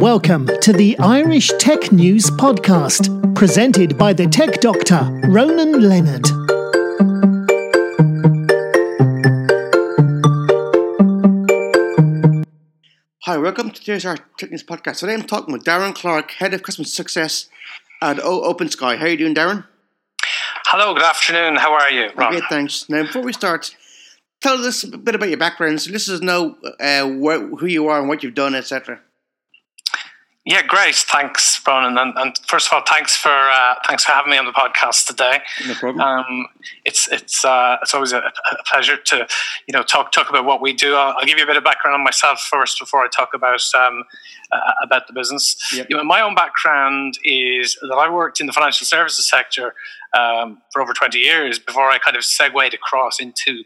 [0.00, 6.26] Welcome to the Irish Tech News Podcast, presented by the tech doctor, Ronan Leonard.
[13.24, 15.00] Hi, welcome to today's Irish Tech News Podcast.
[15.00, 17.48] Today I'm talking with Darren Clarke, Head of Customer Success
[18.00, 18.96] at o- OpenSky.
[18.96, 19.66] How are you doing, Darren?
[20.66, 21.56] Hello, good afternoon.
[21.56, 22.32] How are you, Ron?
[22.32, 22.88] Great, thanks.
[22.88, 23.76] Now, before we start,
[24.40, 28.00] tell us a bit about your background so listeners know uh, wh- who you are
[28.00, 29.00] and what you've done, etc.
[30.46, 30.94] Yeah, great.
[30.94, 31.98] Thanks, Ronan.
[31.98, 35.06] And, and first of all, thanks for uh, thanks for having me on the podcast
[35.06, 35.40] today.
[35.66, 36.00] No problem.
[36.00, 36.46] Um,
[36.86, 39.28] it's it's uh, it's always a, a pleasure to
[39.68, 40.94] you know talk talk about what we do.
[40.94, 43.60] I'll, I'll give you a bit of background on myself first before I talk about
[43.74, 44.04] um,
[44.50, 45.56] uh, about the business.
[45.74, 45.88] Yep.
[45.90, 49.74] You know, my own background is that I worked in the financial services sector
[50.18, 53.62] um, for over twenty years before I kind of segued across into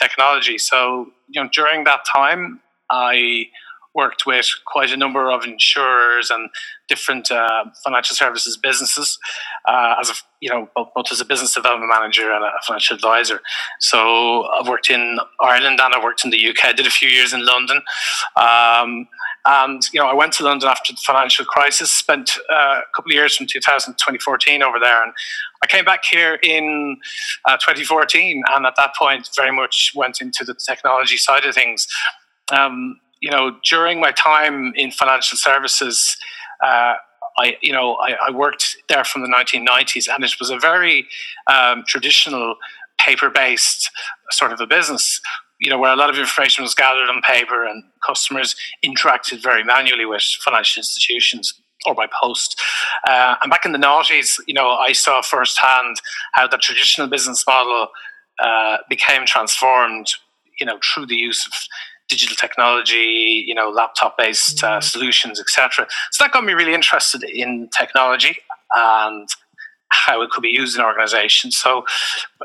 [0.00, 0.56] technology.
[0.56, 3.46] So you know, during that time, I
[3.94, 6.48] worked with quite a number of insurers and
[6.88, 9.18] different uh, financial services businesses
[9.66, 13.40] uh, as a you know both, as a business development manager and a financial advisor.
[13.80, 16.64] So I've worked in Ireland and I worked in the UK.
[16.64, 17.82] I did a few years in London.
[18.36, 19.08] Um,
[19.44, 21.92] and you know, I went to London after the financial crisis.
[21.92, 25.12] Spent uh, a couple of years from 2000 to 2014 over there, and
[25.62, 26.96] I came back here in
[27.44, 28.42] uh, 2014.
[28.54, 31.88] And at that point, very much went into the technology side of things.
[32.52, 36.16] Um, you know, during my time in financial services,
[36.62, 36.94] uh,
[37.38, 41.06] I, you know, I, I, worked there from the 1990s, and it was a very
[41.46, 42.56] um, traditional
[43.00, 43.90] paper-based
[44.32, 45.20] sort of a business.
[45.60, 49.62] You know, where a lot of information was gathered on paper, and customers interacted very
[49.62, 51.54] manually with financial institutions
[51.86, 52.60] or by post.
[53.06, 55.96] Uh, and back in the noughties, you know, I saw firsthand
[56.32, 57.88] how the traditional business model
[58.42, 60.08] uh, became transformed.
[60.60, 61.52] You know, through the use of
[62.12, 65.86] digital technology, you know, laptop-based uh, solutions, etc.
[66.10, 68.36] So that got me really interested in technology
[68.74, 69.28] and
[69.92, 71.56] how it could be used in organizations.
[71.56, 71.84] So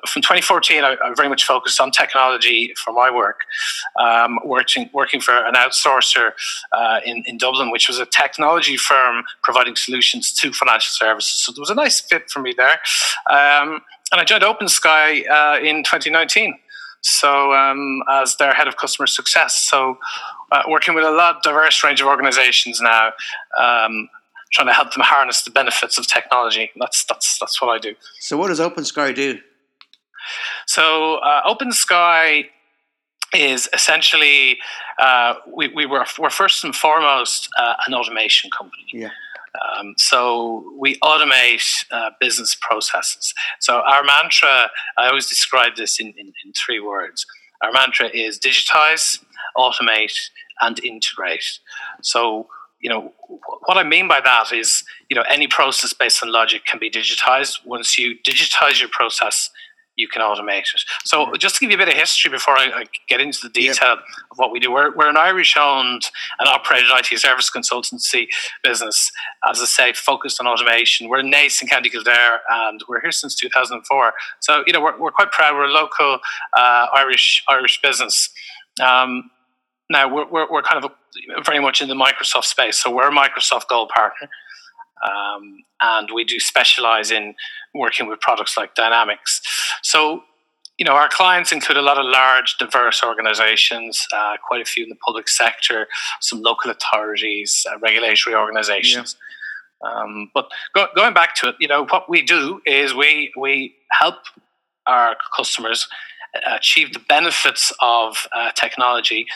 [0.07, 3.39] from 2014, I, I very much focused on technology for my work,
[3.99, 6.31] um, working, working for an outsourcer
[6.73, 11.39] uh, in, in Dublin, which was a technology firm providing solutions to financial services.
[11.43, 12.79] So there was a nice fit for me there.
[13.29, 16.57] Um, and I joined OpenSky uh, in 2019
[17.07, 19.67] so um, as their head of customer success.
[19.69, 19.97] So
[20.51, 23.07] uh, working with a lot diverse range of organizations now,
[23.57, 24.09] um,
[24.51, 26.71] trying to help them harness the benefits of technology.
[26.77, 27.95] That's that's that's what I do.
[28.19, 29.39] So what does OpenSky do?
[30.65, 32.45] So uh, OpenSky
[33.33, 34.57] is essentially
[34.99, 38.85] uh, we, we were we're first and foremost uh, an automation company.
[38.93, 39.09] Yeah.
[39.77, 43.33] Um, so we automate uh, business processes.
[43.59, 47.25] So our mantra, I always describe this in, in, in three words.
[47.61, 49.23] Our mantra is digitize,
[49.57, 50.17] automate,
[50.61, 51.59] and integrate.
[52.01, 52.47] So
[52.79, 53.13] you know
[53.65, 56.89] what I mean by that is you know any process based on logic can be
[56.89, 57.65] digitized.
[57.65, 59.49] Once you digitize your process,
[59.97, 60.81] you can automate it.
[61.03, 63.49] So, just to give you a bit of history before I, I get into the
[63.49, 63.97] detail yep.
[64.31, 66.03] of what we do, we're, we're an Irish owned
[66.39, 68.27] and operated IT service consultancy
[68.63, 69.11] business,
[69.49, 71.09] as I say, focused on automation.
[71.09, 74.13] We're in Naas in County Kildare and we're here since 2004.
[74.39, 75.55] So, you know, we're, we're quite proud.
[75.55, 76.19] We're a local
[76.53, 78.29] uh, Irish Irish business.
[78.81, 79.31] Um,
[79.89, 82.77] now, we're, we're, we're kind of a, very much in the Microsoft space.
[82.77, 84.29] So, we're a Microsoft Gold partner.
[85.03, 87.35] Um, and we do specialize in
[87.73, 89.41] working with products like Dynamics.
[89.83, 90.23] So,
[90.77, 94.83] you know, our clients include a lot of large, diverse organizations, uh, quite a few
[94.83, 95.87] in the public sector,
[96.21, 99.15] some local authorities, uh, regulatory organizations.
[99.15, 99.23] Yeah.
[99.89, 103.75] Um, but go, going back to it, you know, what we do is we we
[103.91, 104.15] help
[104.87, 105.87] our customers
[106.45, 109.27] achieve the benefits of uh, technology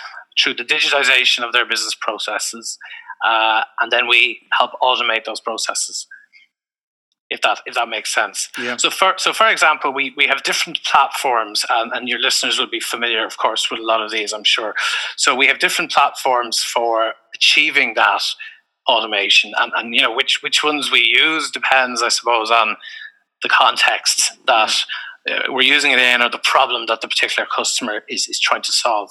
[0.42, 2.78] through the digitization of their business processes
[3.26, 6.08] uh, and then we help automate those processes.
[7.30, 8.50] If that if that makes sense.
[8.59, 8.76] Yeah.
[8.76, 12.70] So for so for example, we we have different platforms, and, and your listeners will
[12.70, 14.76] be familiar, of course, with a lot of these, I'm sure.
[15.16, 18.22] So we have different platforms for achieving that
[18.90, 22.76] automation, and, and you know which which ones we use depends, I suppose, on
[23.44, 24.76] the context that
[25.29, 28.62] uh, we're using it in or the problem that the particular customer is is trying
[28.64, 29.09] to solve.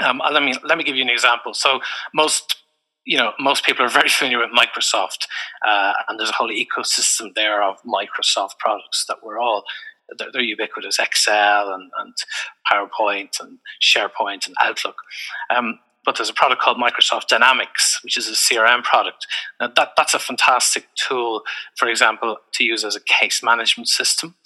[0.00, 1.54] Um, let me let me give you an example.
[1.54, 1.80] So
[2.14, 2.56] most
[3.04, 5.26] you know most people are very familiar with Microsoft,
[5.66, 9.64] uh, and there's a whole ecosystem there of Microsoft products that we're all
[10.18, 10.98] they're, they're ubiquitous.
[10.98, 12.14] Excel and, and,
[12.70, 14.94] PowerPoint and SharePoint and Outlook.
[15.54, 19.26] Um, but there's a product called Microsoft Dynamics, which is a CRM product.
[19.60, 21.42] Now that, that's a fantastic tool,
[21.76, 24.36] for example, to use as a case management system,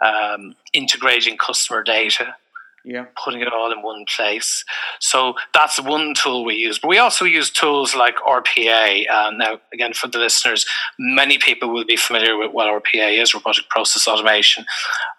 [0.00, 2.36] um, integrating customer data
[2.84, 3.06] yeah.
[3.22, 4.64] putting it all in one place.
[5.00, 6.78] So that's one tool we use.
[6.78, 9.08] But we also use tools like RPA.
[9.10, 10.66] Uh, now, again, for the listeners,
[10.98, 14.64] many people will be familiar with what RPA is, robotic process automation.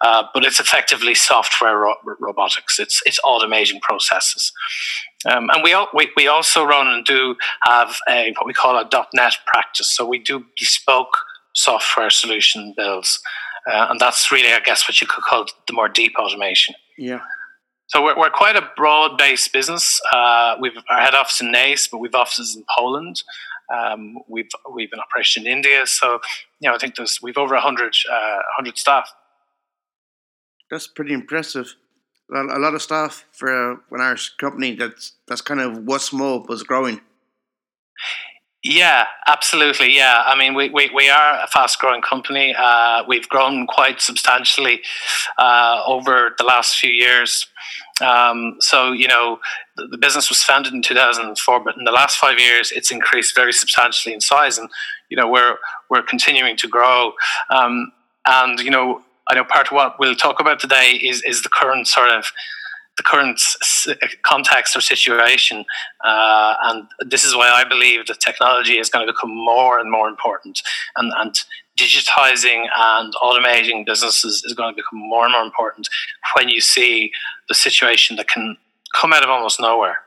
[0.00, 2.78] Uh, but it's effectively software ro- robotics.
[2.78, 4.52] It's it's automating processes.
[5.26, 8.76] Um, and we, all, we we also run and do have a what we call
[8.76, 9.90] a .NET practice.
[9.90, 11.16] So we do bespoke
[11.54, 13.20] software solution builds.
[13.66, 16.74] Uh, and that's really, I guess, what you could call the more deep automation.
[16.98, 17.20] Yeah.
[17.88, 20.00] So we're, we're quite a broad-based business.
[20.12, 23.22] Uh, we've our head office in Naas, but we've offices in Poland.
[23.72, 25.86] Um, we've we've an operation in India.
[25.86, 26.20] So
[26.60, 29.10] you know, I think there's we've over 100, uh, 100 staff.
[30.70, 31.74] That's pretty impressive.
[32.30, 36.66] A lot of staff for an Irish company that's that's kind of was small but
[36.66, 37.00] growing.
[38.66, 39.94] Yeah, absolutely.
[39.94, 42.54] Yeah, I mean, we, we, we are a fast growing company.
[42.58, 44.80] Uh, we've grown quite substantially
[45.36, 47.46] uh, over the last few years.
[48.00, 49.38] Um, so, you know,
[49.76, 53.36] the, the, business was founded in 2004, but in the last five years, it's increased
[53.36, 54.56] very substantially in size.
[54.56, 54.70] And,
[55.10, 55.58] you know, we're,
[55.90, 57.12] we're continuing to grow.
[57.50, 57.92] Um,
[58.26, 61.50] and, you know, I know part of what we'll talk about today is, is the
[61.50, 62.32] current sort of
[62.96, 63.40] the current
[64.22, 65.64] context or situation.
[66.04, 69.90] Uh, and this is why I believe that technology is going to become more and
[69.90, 70.62] more important.
[70.96, 71.34] And, and
[71.78, 75.88] digitizing and automating businesses is going to become more and more important
[76.36, 77.10] when you see
[77.48, 78.56] the situation that can
[78.94, 79.98] come out of almost nowhere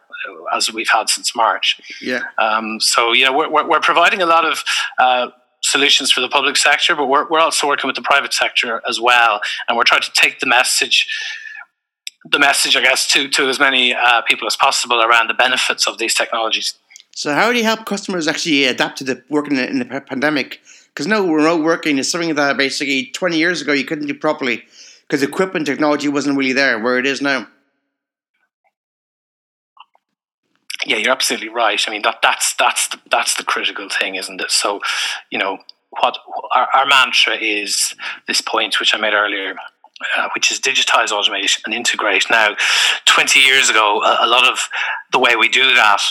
[0.54, 1.80] as we've had since March.
[2.02, 2.22] Yeah.
[2.38, 4.64] Um, so, you know, we're, we're providing a lot of
[4.98, 5.28] uh,
[5.62, 9.00] solutions for the public sector, but we're, we're also working with the private sector as
[9.00, 9.42] well.
[9.68, 11.08] And we're trying to take the message
[12.32, 15.88] the message, I guess, to to as many uh, people as possible around the benefits
[15.88, 16.74] of these technologies.
[17.16, 20.62] So, how do you help customers actually adapt to the working in the pandemic?
[20.88, 24.64] Because no, remote working is something that basically 20 years ago you couldn't do properly
[25.02, 27.48] because equipment technology wasn't really there where it is now.
[30.86, 31.84] Yeah, you're absolutely right.
[31.88, 34.52] I mean that that's that's the, that's the critical thing, isn't it?
[34.52, 34.80] So,
[35.32, 35.60] you know,
[35.90, 36.18] what
[36.52, 37.96] our, our mantra is
[38.28, 39.56] this point which I made earlier
[40.18, 42.26] uh, which is digitize, automate, and integrate.
[42.30, 42.56] Now,
[43.06, 44.70] 20 years ago, a, a lot of
[45.12, 46.02] the way we do that,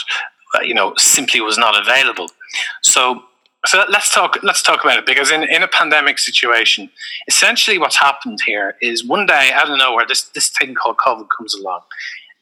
[0.55, 2.29] uh, you know, simply was not available.
[2.83, 3.23] So,
[3.65, 4.39] so let's talk.
[4.43, 6.91] Let's talk about it because in, in a pandemic situation,
[7.27, 11.27] essentially what's happened here is one day out of nowhere, this this thing called COVID
[11.37, 11.81] comes along,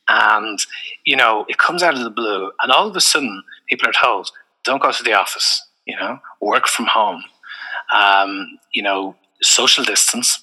[0.08, 0.58] and
[1.04, 3.92] you know it comes out of the blue, and all of a sudden people are
[3.92, 4.30] told,
[4.64, 7.24] "Don't go to the office," you know, work from home.
[7.94, 10.38] Um, you know, social distance,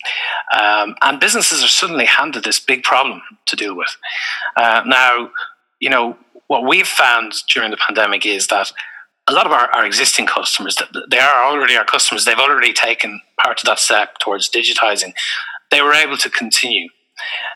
[0.59, 3.95] um, and businesses are suddenly handed this big problem to deal with.
[4.55, 5.29] Uh, now,
[5.79, 6.17] you know,
[6.47, 8.71] what we've found during the pandemic is that
[9.27, 10.77] a lot of our, our existing customers,
[11.09, 15.13] they are already our customers, they've already taken part of that step towards digitizing.
[15.69, 16.89] They were able to continue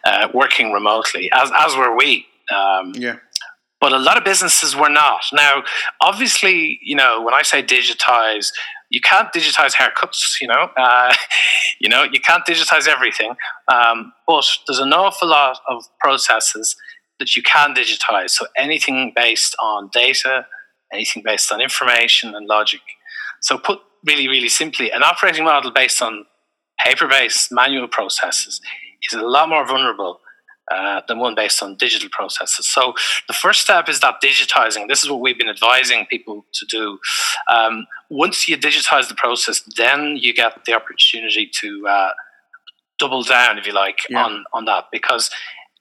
[0.06, 2.26] uh, working remotely, as, as were we.
[2.56, 3.18] Um, yeah
[3.86, 5.22] but a lot of businesses were not.
[5.32, 5.64] Now,
[6.02, 8.52] obviously, you know, when I say digitize,
[8.90, 11.14] you can't digitize haircuts, you know, uh,
[11.80, 13.36] you know, you can't digitize everything.
[13.68, 16.76] Um, but there's an awful lot of processes
[17.20, 18.32] that you can digitize.
[18.32, 20.46] So anything based on data,
[20.94, 22.82] anything based on information and logic.
[23.42, 26.26] So put really, really simply, an operating model based on
[26.84, 28.62] paper-based manual processes
[29.12, 30.20] is a lot more vulnerable
[30.72, 32.68] uh, than one based on digital processes.
[32.68, 32.94] So
[33.28, 34.88] the first step is that digitizing.
[34.88, 37.00] This is what we've been advising people to do.
[37.54, 42.10] Um, once you digitize the process, then you get the opportunity to uh,
[43.00, 44.24] double down, if you like, yeah.
[44.24, 45.30] on on that because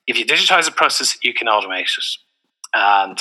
[0.07, 2.05] if you digitize the process, you can automate it.
[2.75, 3.19] And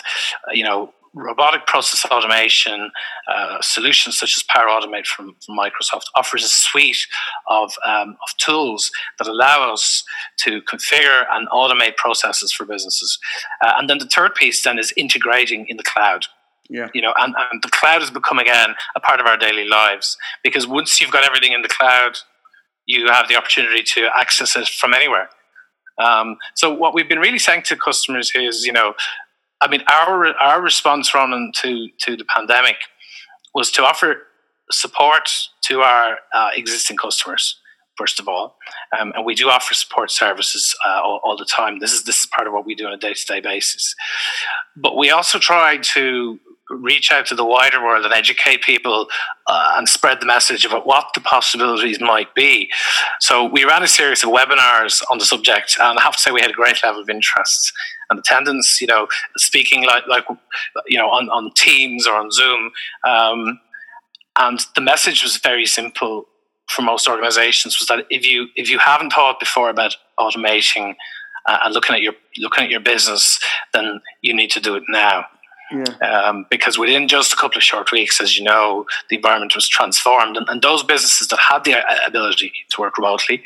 [0.48, 2.92] uh, you know, robotic process automation
[3.28, 7.06] uh, solutions such as Power Automate from, from, Microsoft offers a suite
[7.48, 10.04] of, um, of tools that allow us
[10.40, 13.20] to configure and automate processes for businesses.
[13.64, 16.26] Uh, and then the third piece then is integrating in the cloud.
[16.70, 16.90] Yeah.
[16.94, 20.18] You know, and, and the cloud has become again a part of our daily lives
[20.44, 22.18] because once you've got everything in the cloud,
[22.86, 25.30] you have the opportunity to access it from anywhere.
[25.98, 28.96] Um, so what we've been really saying to customers is, you know,
[29.64, 32.78] I mean, our our response, Ronan, to to the pandemic
[33.56, 34.24] was to offer
[34.72, 35.30] support
[35.62, 37.60] to our uh, existing customers
[37.98, 38.58] first of all,
[39.00, 41.80] um, and we do offer support services uh, all, all, the time.
[41.80, 43.96] This is this is part of what we do on a day to day basis.
[44.76, 46.40] But we also try to
[46.70, 49.08] reach out to the wider world and educate people
[49.48, 52.72] uh, and spread the message about what the possibilities might be.
[53.20, 56.32] So we ran a series of webinars on the subject, and I have to say
[56.32, 57.74] we had a great level of interest
[58.10, 58.82] and attendance.
[58.82, 59.08] You know,
[59.38, 60.26] speaking like like
[60.88, 62.72] you know on on Teams or on Zoom.
[63.06, 63.60] Um,
[64.36, 66.28] and the message was very simple
[66.70, 70.96] for most organizations was that if you if you haven't thought before about automating
[71.46, 73.40] uh, and looking at your looking at your business,
[73.74, 75.26] then you need to do it now.
[75.72, 75.84] Yeah.
[76.08, 79.68] Um, because within just a couple of short weeks, as you know, the environment was
[79.68, 83.44] transformed, and, and those businesses that had the uh, ability to work remotely,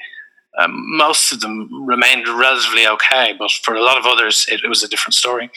[0.58, 4.68] um, most of them remained relatively okay, but for a lot of others, it, it
[4.68, 5.52] was a different story.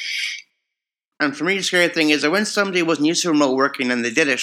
[1.18, 3.90] And for me, the scary thing is that when somebody wasn't used to remote working
[3.90, 4.42] and they did it,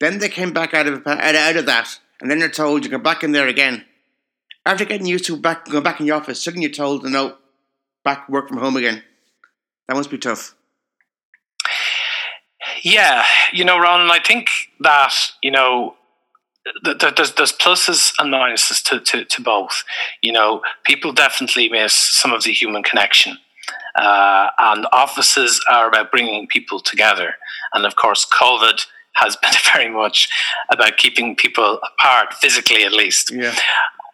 [0.00, 2.98] then they came back out of out of that, and then they're told you go
[2.98, 3.84] back in there again.
[4.64, 7.36] After getting used to back going back in the office, suddenly you're told to no,
[8.04, 9.02] back work from home again.
[9.88, 10.54] That must be tough.
[12.82, 14.48] Yeah, you know, Ron, I think
[14.80, 15.96] that you know
[16.82, 19.84] there's there's pluses and minuses to, to, to both.
[20.22, 23.38] You know, people definitely miss some of the human connection.
[23.94, 27.34] Uh, and offices are about bringing people together.
[27.72, 30.28] And of course, COVID has been very much
[30.70, 33.32] about keeping people apart, physically at least.
[33.32, 33.54] Yeah.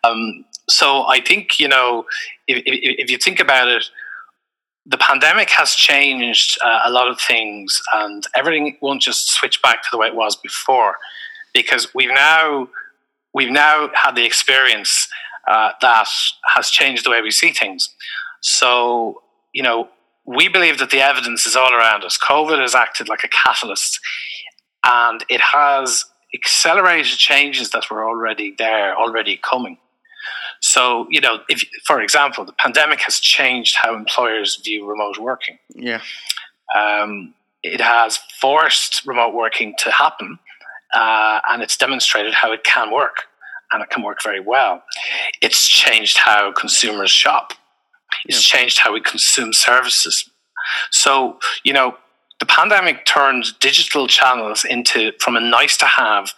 [0.04, 2.06] Um, so I think, you know,
[2.46, 3.84] if, if, if, you think about it,
[4.86, 9.82] the pandemic has changed uh, a lot of things, and everything won't just switch back
[9.82, 10.96] to the way it was before,
[11.54, 12.68] because we've now
[13.34, 15.08] we've now had the experience
[15.48, 16.06] uh, that
[16.54, 17.88] has changed the way we see things.
[18.40, 19.88] So you know,
[20.24, 22.18] we believe that the evidence is all around us.
[22.18, 24.00] COVID has acted like a catalyst,
[24.84, 26.04] and it has
[26.34, 29.78] accelerated changes that were already there, already coming.
[30.60, 35.58] So, you know, if, for example, the pandemic has changed how employers view remote working.
[35.74, 36.00] Yeah.
[36.76, 40.38] Um, it has forced remote working to happen,
[40.94, 43.24] uh, and it's demonstrated how it can work,
[43.72, 44.82] and it can work very well.
[45.40, 47.52] It's changed how consumers shop.
[48.26, 48.58] It's yeah.
[48.58, 50.28] changed how we consume services.
[50.90, 51.96] So, you know,
[52.40, 56.32] the pandemic turned digital channels into from a nice to have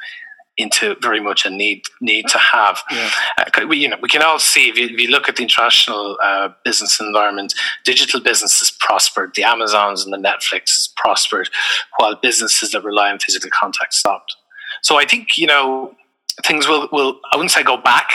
[0.56, 2.80] into very much a need need to have.
[2.90, 3.10] Yeah.
[3.38, 5.42] Uh, we, you know, we can all see if you, if you look at the
[5.42, 11.48] international uh, business environment, digital businesses prospered, the Amazons and the Netflix prospered,
[11.96, 14.36] while businesses that rely on physical contact stopped.
[14.82, 15.94] So I think you know
[16.44, 18.10] things will, will I wouldn't say go back.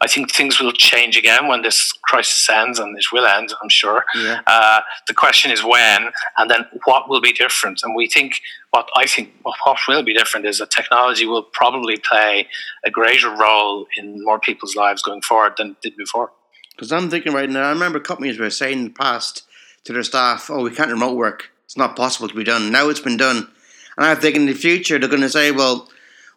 [0.00, 3.68] I think things will change again when this crisis ends, and it will end, I'm
[3.70, 4.04] sure.
[4.14, 4.42] Yeah.
[4.46, 7.80] Uh, the question is when, and then what will be different.
[7.82, 11.96] And we think what I think what will be different is that technology will probably
[11.96, 12.48] play
[12.84, 16.32] a greater role in more people's lives going forward than it did before.
[16.72, 19.42] Because I'm thinking right now, I remember companies were saying in the past
[19.84, 22.90] to their staff, "Oh, we can't remote work; it's not possible to be done." Now
[22.90, 23.48] it's been done,
[23.96, 25.88] and I think in the future they're going to say, "Well."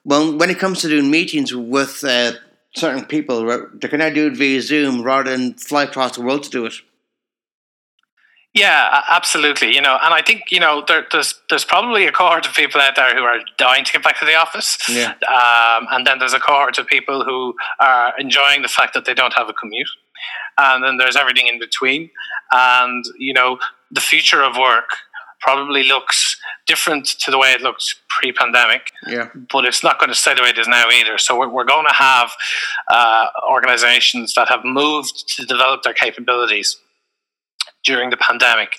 [0.07, 2.31] Well, when it comes to doing meetings with uh,
[2.73, 6.43] certain people, they can now do it via Zoom rather than fly across the world
[6.43, 6.75] to do it.
[8.53, 9.75] Yeah, absolutely.
[9.75, 12.79] You know, and I think you know there, there's there's probably a cohort of people
[12.79, 14.77] out there who are dying to get back to the office.
[14.89, 15.11] Yeah.
[15.27, 19.13] Um, and then there's a cohort of people who are enjoying the fact that they
[19.13, 19.89] don't have a commute,
[20.57, 22.09] and then there's everything in between.
[22.51, 23.59] And you know,
[23.91, 24.89] the future of work
[25.41, 26.26] probably looks
[26.66, 28.92] different to the way it looked pre-pandemic.
[29.06, 29.30] Yeah.
[29.51, 31.18] But it's not going to stay the way it is now either.
[31.18, 32.32] So we're, we're going to have
[32.89, 36.77] uh, organizations that have moved to develop their capabilities
[37.84, 38.77] during the pandemic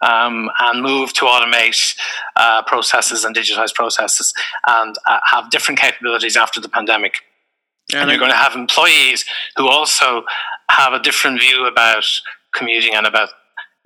[0.00, 1.96] um, and move to automate
[2.36, 4.32] uh, processes and digitize processes
[4.66, 7.14] and uh, have different capabilities after the pandemic.
[7.92, 9.24] Yeah, and you're going to have employees
[9.56, 10.24] who also
[10.70, 12.04] have a different view about
[12.52, 13.28] commuting and about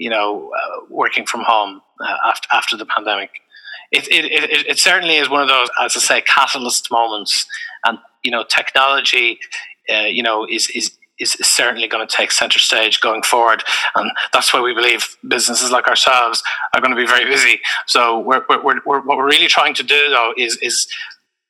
[0.01, 3.31] you know uh, working from home uh, after after the pandemic.
[3.93, 7.45] It, it, it, it certainly is one of those, as I say, catalyst moments,
[7.85, 9.41] and you know, technology,
[9.93, 13.63] uh, you know, is is is certainly going to take center stage going forward,
[13.95, 16.43] and that's why we believe businesses like ourselves
[16.73, 17.61] are going to be very busy.
[17.87, 20.87] So, we're, we're, we're, what we're really trying to do, though, is is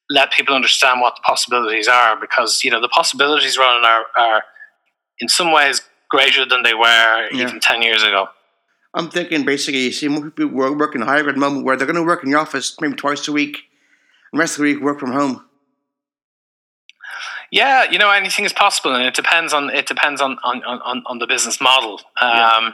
[0.09, 4.43] let people understand what the possibilities are, because you know the possibilities running are are
[5.21, 7.43] in some ways greater than they were yeah.
[7.43, 8.29] even ten years ago.
[8.93, 11.97] I'm thinking basically, you see more people working hybrid at the moment where they're going
[11.97, 13.57] to work in the office maybe twice a week,
[14.33, 15.45] and the rest of the week work from home.
[17.53, 21.03] Yeah, you know, anything is possible, and it depends on it depends on on, on,
[21.07, 21.95] on the business model.
[22.21, 22.71] Um, yeah.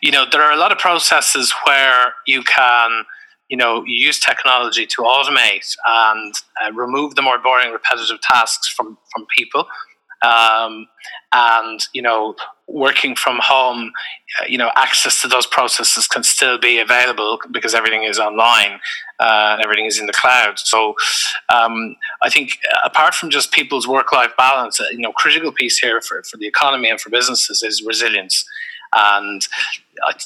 [0.00, 3.04] You know, there are a lot of processes where you can,
[3.48, 8.96] you know, use technology to automate and uh, remove the more boring, repetitive tasks from
[9.12, 9.66] from people.
[10.26, 10.88] Um,
[11.32, 12.34] and you know
[12.68, 13.92] working from home
[14.40, 18.80] uh, you know access to those processes can still be available because everything is online
[19.20, 20.58] uh, and everything is in the cloud.
[20.58, 20.94] So
[21.54, 25.52] um, i think uh, apart from just people's work life balance uh, you know critical
[25.52, 28.44] piece here for, for the economy and for businesses is resilience.
[28.96, 29.46] And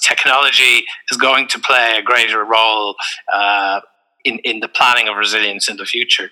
[0.00, 2.95] technology is going to play a greater role
[3.33, 3.80] uh,
[4.25, 6.31] in, in the planning of resilience in the future.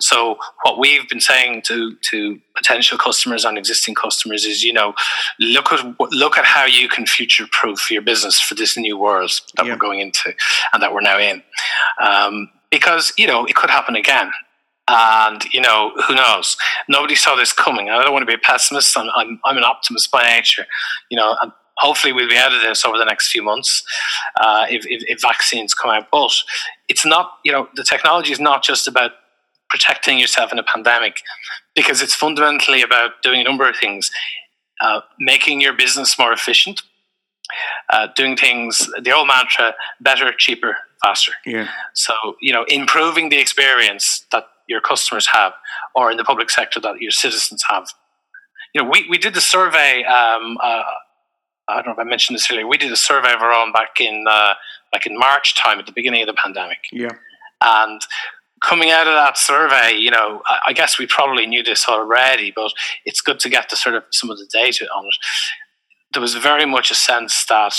[0.00, 4.94] So what we've been saying to to potential customers and existing customers is, you know,
[5.38, 9.32] look at look at how you can future proof your business for this new world
[9.56, 9.72] that yeah.
[9.72, 10.34] we're going into
[10.72, 11.42] and that we're now in,
[12.00, 14.30] um, because you know it could happen again.
[14.92, 16.56] And you know who knows?
[16.88, 17.90] Nobody saw this coming.
[17.90, 18.98] I don't want to be a pessimist.
[18.98, 20.66] I'm, I'm, I'm an optimist by nature.
[21.10, 23.82] You know, and hopefully we'll be out of this over the next few months
[24.40, 26.06] uh, if, if, if, vaccines come out.
[26.12, 26.32] But
[26.88, 29.12] it's not, you know, the technology is not just about
[29.70, 31.22] protecting yourself in a pandemic
[31.74, 34.10] because it's fundamentally about doing a number of things.
[34.80, 36.80] Uh, making your business more efficient,
[37.90, 41.32] uh, doing things, the old mantra, better, cheaper, faster.
[41.44, 41.68] Yeah.
[41.92, 45.52] So, you know, improving the experience that your customers have
[45.94, 47.88] or in the public sector that your citizens have.
[48.74, 50.82] You know, we, we did the survey um, uh,
[51.70, 52.66] I don't know if I mentioned this earlier.
[52.66, 54.54] We did a survey of our own back in uh,
[54.92, 56.78] back in March time at the beginning of the pandemic.
[56.92, 57.12] Yeah,
[57.62, 58.00] and
[58.64, 62.52] coming out of that survey, you know, I, I guess we probably knew this already,
[62.54, 62.72] but
[63.04, 65.14] it's good to get the sort of some of the data on it.
[66.12, 67.74] There was very much a sense that.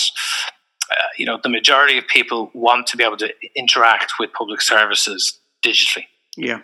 [0.89, 4.59] Uh, you know, the majority of people want to be able to interact with public
[4.59, 6.03] services digitally.
[6.35, 6.59] Yeah.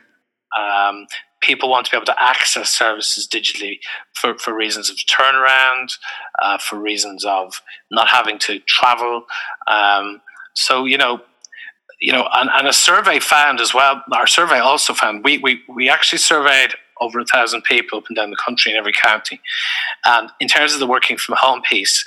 [0.60, 1.07] Um,
[1.41, 3.79] people want to be able to access services digitally
[4.13, 5.88] for, for reasons of turnaround,
[6.41, 9.25] uh, for reasons of not having to travel.
[9.67, 10.22] Um,
[10.53, 11.22] so, you know,
[12.00, 15.62] you know, and, and a survey found as well, our survey also found, we, we,
[15.67, 19.39] we actually surveyed over a thousand people up and down the country in every county.
[20.06, 22.03] And in terms of the working from home piece,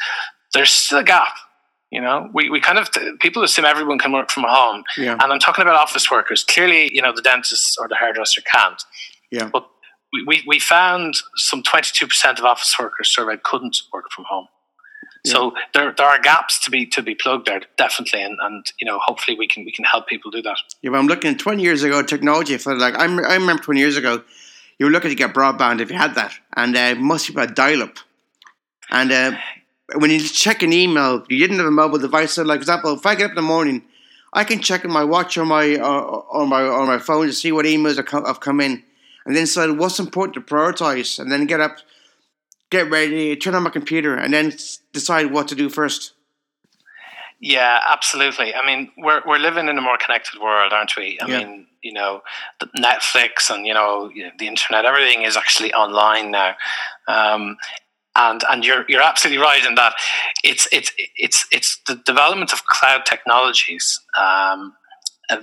[0.55, 1.35] there's still a gap.
[1.91, 5.15] You know, we, we kind of people assume everyone can work from home, yeah.
[5.21, 6.45] and I'm talking about office workers.
[6.45, 8.81] Clearly, you know, the dentist or the hairdresser can't.
[9.31, 9.51] Yeah.
[9.53, 9.69] But
[10.27, 14.49] we, we, found some 22% of office workers surveyed couldn't work from home.
[15.25, 15.33] Yeah.
[15.33, 18.87] So there, there are gaps to be to be plugged there, definitely, and, and you
[18.87, 20.57] know hopefully we can we can help people do that.
[20.81, 22.57] Yeah, but I'm looking twenty years ago, technology.
[22.57, 24.23] For like I'm, I remember twenty years ago,
[24.79, 27.55] you were looking to get broadband if you had that, and uh, most people had
[27.55, 27.99] dial up.
[28.91, 29.33] And uh,
[29.97, 32.33] when you check an email, you didn't have a mobile device.
[32.33, 33.83] So, like for example, if I get up in the morning,
[34.33, 37.33] I can check in my watch or my uh, or my or my phone to
[37.35, 38.83] see what emails have come in
[39.27, 41.79] and then decide what's important to prioritize, and then get up,
[42.71, 44.53] get ready, turn on my computer, and then
[44.93, 46.13] decide what to do first.
[47.41, 48.55] Yeah, absolutely.
[48.55, 51.19] I mean, we're we're living in a more connected world, aren't we?
[51.21, 51.39] I yeah.
[51.39, 52.23] mean, you know,
[52.77, 56.55] Netflix and you know the internet, everything is actually online now.
[57.09, 57.57] Um,
[58.17, 59.95] and and you're you're absolutely right in that
[60.45, 64.75] it's it's it's it's the development of cloud technologies um,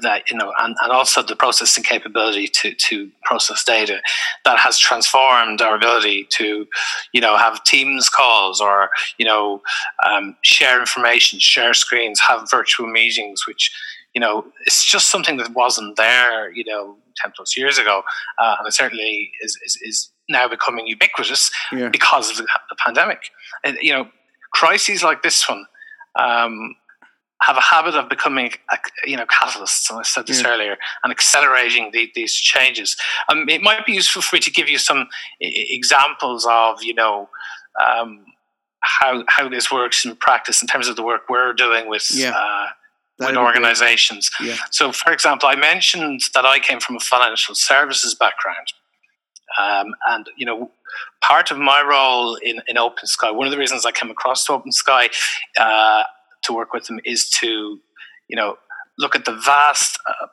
[0.02, 4.02] that you know, and, and also the processing capability to to process data
[4.46, 6.68] that has transformed our ability to,
[7.14, 9.62] you know, have Teams calls or you know,
[10.08, 13.72] um, share information, share screens, have virtual meetings, which
[14.14, 18.02] you know, it's just something that wasn't there, you know, ten plus years ago,
[18.42, 21.90] uh, and it certainly is, is, is now becoming ubiquitous yeah.
[21.90, 23.20] because of the, the pandemic.
[23.64, 24.08] And, you know,
[24.54, 25.66] crises like this one.
[26.16, 26.76] Um,
[27.42, 28.52] have a habit of becoming,
[29.06, 29.90] you know, catalysts.
[29.90, 30.50] And I said this yeah.
[30.50, 32.98] earlier, and accelerating the, these changes.
[33.30, 35.08] Um, it might be useful for me to give you some
[35.40, 37.30] examples of, you know,
[37.84, 38.26] um,
[38.80, 42.10] how how this works in practice in terms of the work we're doing with.
[42.14, 42.34] Yeah.
[42.36, 42.68] Uh,
[43.20, 44.30] with organizations.
[44.40, 44.58] Yeah.
[44.70, 48.74] So, for example, I mentioned that I came from a financial services background.
[49.60, 50.70] Um, and, you know,
[51.22, 54.52] part of my role in, in OpenSky, one of the reasons I came across to
[54.52, 55.10] OpenSky
[55.58, 56.04] uh,
[56.48, 57.80] to work with them is to,
[58.28, 58.58] you know,
[58.98, 60.28] look at the vast, uh,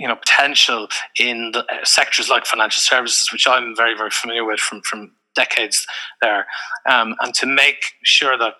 [0.00, 4.44] you know, potential in the uh, sectors like financial services, which I'm very, very familiar
[4.44, 5.86] with from from decades
[6.22, 6.46] there,
[6.88, 8.54] um, and to make sure that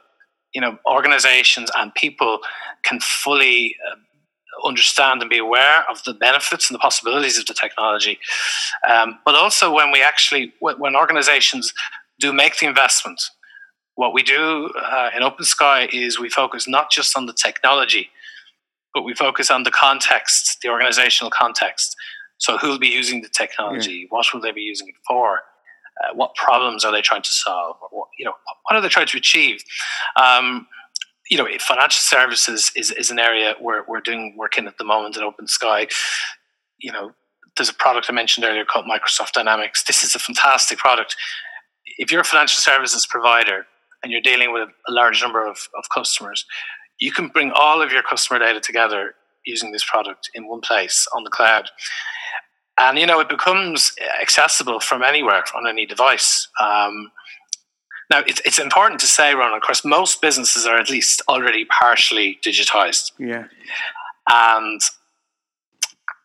[0.54, 2.40] you know organizations and people
[2.84, 3.96] can fully uh,
[4.64, 8.18] understand and be aware of the benefits and the possibilities of the technology.
[8.88, 11.72] Um, but also when we actually, when organizations
[12.20, 13.20] do make the investment,
[13.96, 18.10] what we do uh, in OpenSky is we focus not just on the technology,
[18.92, 21.96] but we focus on the context, the organizational context.
[22.38, 23.92] So, who will be using the technology?
[23.92, 24.06] Yeah.
[24.10, 25.40] What will they be using it for?
[26.02, 27.76] Uh, what problems are they trying to solve?
[27.90, 29.62] What, you know, what are they trying to achieve?
[30.16, 30.66] Um,
[31.30, 34.84] you know, financial services is, is an area where we're doing work in at the
[34.84, 35.90] moment in OpenSky.
[36.78, 37.12] You know,
[37.56, 39.84] there's a product I mentioned earlier called Microsoft Dynamics.
[39.84, 41.16] This is a fantastic product.
[41.98, 43.66] If you're a financial services provider,
[44.04, 46.44] and you're dealing with a large number of, of customers,
[47.00, 49.14] you can bring all of your customer data together
[49.46, 51.70] using this product in one place on the cloud.
[52.78, 56.48] And you know it becomes accessible from anywhere on any device.
[56.60, 57.12] Um,
[58.10, 59.54] now it's it's important to say, Ron.
[59.54, 63.12] Of course, most businesses are at least already partially digitized.
[63.18, 63.44] Yeah.
[64.30, 64.80] And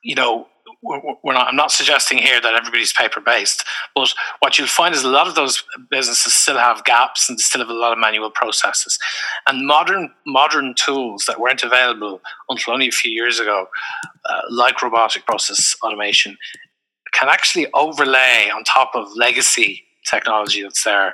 [0.04, 0.48] you know,
[0.82, 3.66] we're not, I'm not suggesting here that everybody's paper based,
[3.96, 7.60] but what you'll find is a lot of those businesses still have gaps and still
[7.60, 8.98] have a lot of manual processes.
[9.46, 13.68] And modern modern tools that weren't available until only a few years ago,
[14.26, 16.38] uh, like robotic process automation,
[17.12, 21.12] can actually overlay on top of legacy technology that's there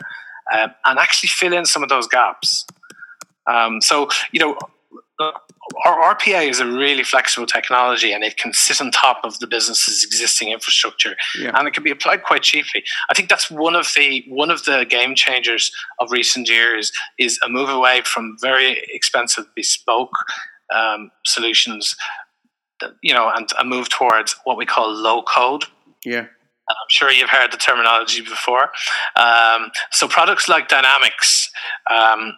[0.54, 2.66] um, and actually fill in some of those gaps.
[3.48, 4.58] Um, so, you know,
[5.20, 9.48] our RPA is a really flexible technology and it can sit on top of the
[9.48, 11.52] business's existing infrastructure yeah.
[11.54, 12.84] and it can be applied quite cheaply.
[13.10, 17.40] I think that's one of the one of the game changers of recent years is
[17.46, 20.12] a move away from very expensive bespoke
[20.74, 21.96] um, solutions,
[23.02, 25.64] you know, and a move towards what we call low code.
[26.04, 26.28] Yeah.
[26.68, 28.72] I'm sure you've heard the terminology before.
[29.16, 31.52] Um, so products like Dynamics,
[31.92, 32.34] um,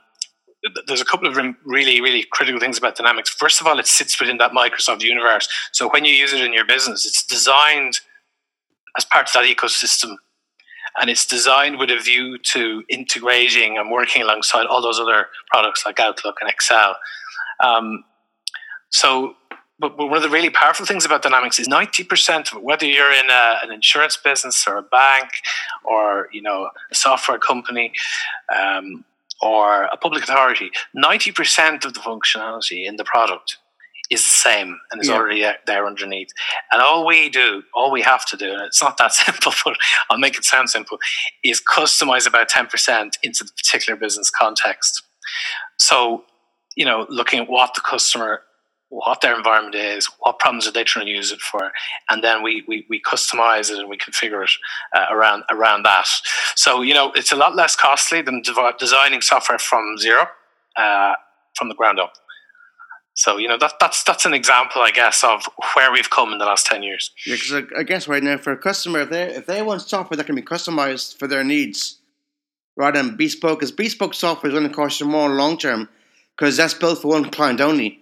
[0.88, 3.30] there's a couple of really, really critical things about Dynamics.
[3.30, 5.48] First of all, it sits within that Microsoft universe.
[5.72, 8.00] So when you use it in your business, it's designed
[8.98, 10.16] as part of that ecosystem.
[11.00, 15.84] And it's designed with a view to integrating and working alongside all those other products
[15.86, 16.96] like Outlook and Excel.
[17.60, 18.04] Um,
[18.90, 19.36] so,
[19.80, 23.12] but, one of the really powerful things about Dynamics is 90% of it, whether you're
[23.12, 25.30] in a, an insurance business or a bank
[25.84, 27.92] or, you know, a software company,
[28.56, 29.06] um,
[29.42, 33.58] or a public authority, 90% of the functionality in the product
[34.10, 35.16] is the same and is yeah.
[35.16, 36.30] already there underneath.
[36.72, 39.76] And all we do, all we have to do, and it's not that simple, but
[40.10, 40.98] I'll make it sound simple,
[41.44, 45.04] is customize about 10% into the particular business context.
[45.80, 46.24] So,
[46.76, 48.42] you know, looking at what the customer
[48.90, 51.72] what their environment is, what problems are they trying to use it for,
[52.10, 54.52] and then we we, we customize it and we configure it
[54.96, 56.08] uh, around around that.
[56.56, 58.42] So you know it's a lot less costly than
[58.80, 60.28] designing software from zero,
[60.78, 61.14] uh,
[61.56, 62.14] from the ground up.
[63.14, 66.38] So you know that that's that's an example, I guess, of where we've come in
[66.38, 67.12] the last ten years.
[67.26, 69.82] Yeah, because I, I guess right now for a customer, if they if they want
[69.82, 71.98] software that can be customized for their needs,
[72.78, 75.90] rather than bespoke, because bespoke software is going to cost you more long term,
[76.38, 78.00] because that's built for one client only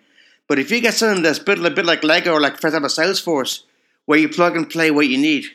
[0.48, 2.90] but if you get something that's built a bit like Lego or like for example
[2.90, 3.64] Salesforce,
[4.06, 5.46] where you plug and play what you need.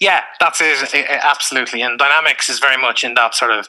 [0.00, 0.94] Yeah, that's it.
[1.08, 3.68] Absolutely, and Dynamics is very much in that sort of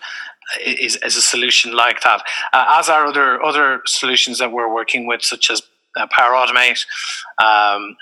[0.63, 2.23] is, is a solution like that.
[2.53, 5.61] Uh, as are other other solutions that we're working with, such as
[5.97, 6.85] uh, Power Automate,
[7.41, 7.95] um,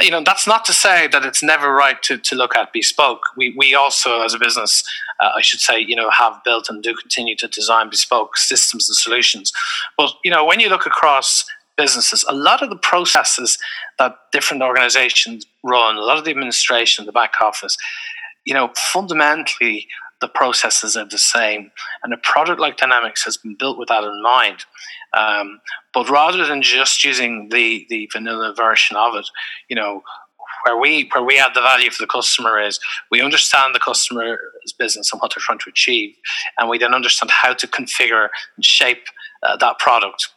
[0.00, 3.22] you know that's not to say that it's never right to, to look at bespoke.
[3.36, 4.82] We, we also as a business
[5.20, 8.88] uh, i should say you know have built and do continue to design bespoke systems
[8.88, 9.52] and solutions.
[9.96, 11.44] But you know when you look across
[11.76, 13.58] businesses a lot of the processes
[13.98, 17.76] that different organizations run a lot of the administration the back office
[18.44, 19.86] you know fundamentally
[20.22, 21.70] the processes are the same.
[22.02, 24.64] And a product like Dynamics has been built with that in mind.
[25.12, 25.60] Um,
[25.92, 29.28] but rather than just using the, the vanilla version of it,
[29.68, 30.02] you know,
[30.64, 32.78] where we where we add the value for the customer is
[33.10, 34.38] we understand the customer's
[34.78, 36.14] business and what they're trying to achieve,
[36.56, 39.04] and we then understand how to configure and shape
[39.42, 40.28] uh, that product.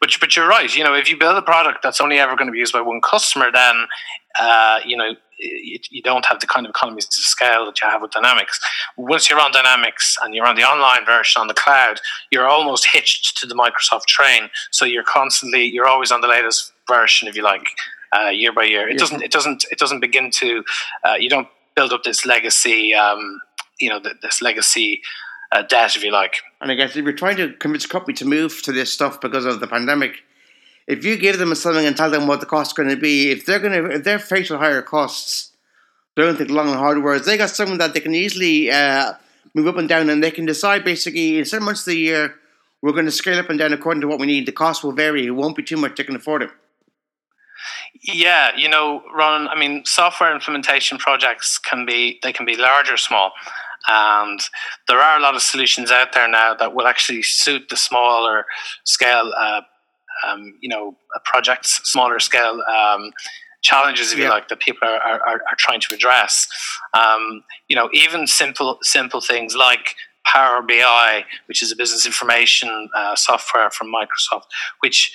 [0.00, 0.74] But but you're right.
[0.74, 2.80] You know, if you build a product that's only ever going to be used by
[2.80, 3.86] one customer, then
[4.38, 7.88] uh, you know you, you, don't have the kind of economies of scale that you
[7.88, 8.60] have with Dynamics.
[8.96, 12.86] Once you're on Dynamics and you're on the online version on the cloud, you're almost
[12.92, 14.50] hitched to the Microsoft train.
[14.70, 17.64] So you're constantly, you're always on the latest version, if you like,
[18.16, 18.88] uh, year by year.
[18.88, 18.98] It yeah.
[18.98, 20.64] doesn't, it doesn't, it doesn't begin to.
[21.04, 23.40] Uh, you don't build up this legacy, um,
[23.80, 25.02] you know, this legacy.
[25.52, 26.42] Uh, debt, if you like.
[26.60, 29.20] And I guess if you're trying to convince a company to move to this stuff
[29.20, 30.24] because of the pandemic,
[30.86, 33.30] if you give them something and tell them what the cost is going to be,
[33.30, 35.52] if they're going to, if they're faced with higher costs,
[36.16, 37.26] they don't think long and hard words.
[37.26, 39.14] They got something that they can easily uh,
[39.54, 42.34] move up and down, and they can decide basically in certain months of the year
[42.82, 44.44] we're going to scale up and down according to what we need.
[44.44, 45.96] The cost will vary; it won't be too much.
[45.96, 46.50] They can afford it.
[48.02, 49.48] Yeah, you know, Ron.
[49.48, 53.32] I mean, software implementation projects can be they can be large or small,
[53.88, 54.38] and
[54.86, 58.44] there are a lot of solutions out there now that will actually suit the smaller
[58.84, 59.62] scale uh,
[60.26, 63.12] um, you know, projects, smaller scale um,
[63.62, 64.24] challenges, if yeah.
[64.24, 66.46] you like, that people are, are, are trying to address.
[66.92, 72.88] Um, you know, even simple simple things like Power BI, which is a business information
[72.94, 74.44] uh, software from Microsoft,
[74.80, 75.12] which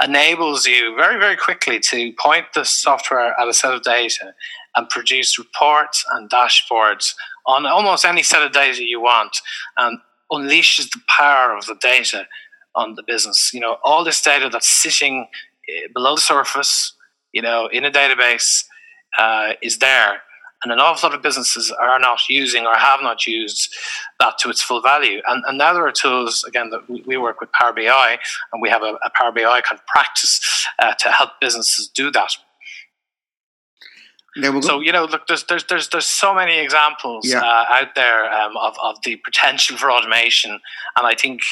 [0.00, 4.32] enables you very very quickly to point the software at a set of data
[4.76, 7.14] and produce reports and dashboards
[7.46, 9.36] on almost any set of data you want
[9.76, 9.98] and
[10.30, 12.26] unleashes the power of the data
[12.74, 13.52] on the business.
[13.52, 15.26] You know, all this data that's sitting
[15.68, 16.94] eh, below the surface,
[17.32, 18.64] you know, in a database
[19.18, 20.22] uh, is there.
[20.62, 23.74] And an awful lot of businesses are not using or have not used
[24.20, 25.20] that to its full value.
[25.26, 28.18] And, and now there are tools, again, that we, we work with Power BI,
[28.52, 30.40] and we have a, a Power BI kind of practice
[30.78, 32.36] uh, to help businesses do that.
[34.62, 37.40] So you know, look, there's there's there's there's so many examples yeah.
[37.40, 41.42] uh, out there um, of of the potential for automation, and I think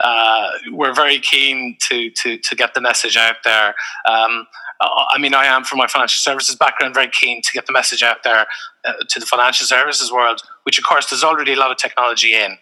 [0.00, 3.74] uh, we're very keen to to to get the message out there.
[4.06, 4.46] Um,
[4.80, 8.02] I mean, I am from my financial services background, very keen to get the message
[8.02, 8.46] out there
[8.84, 12.34] uh, to the financial services world, which of course there's already a lot of technology
[12.34, 12.58] in and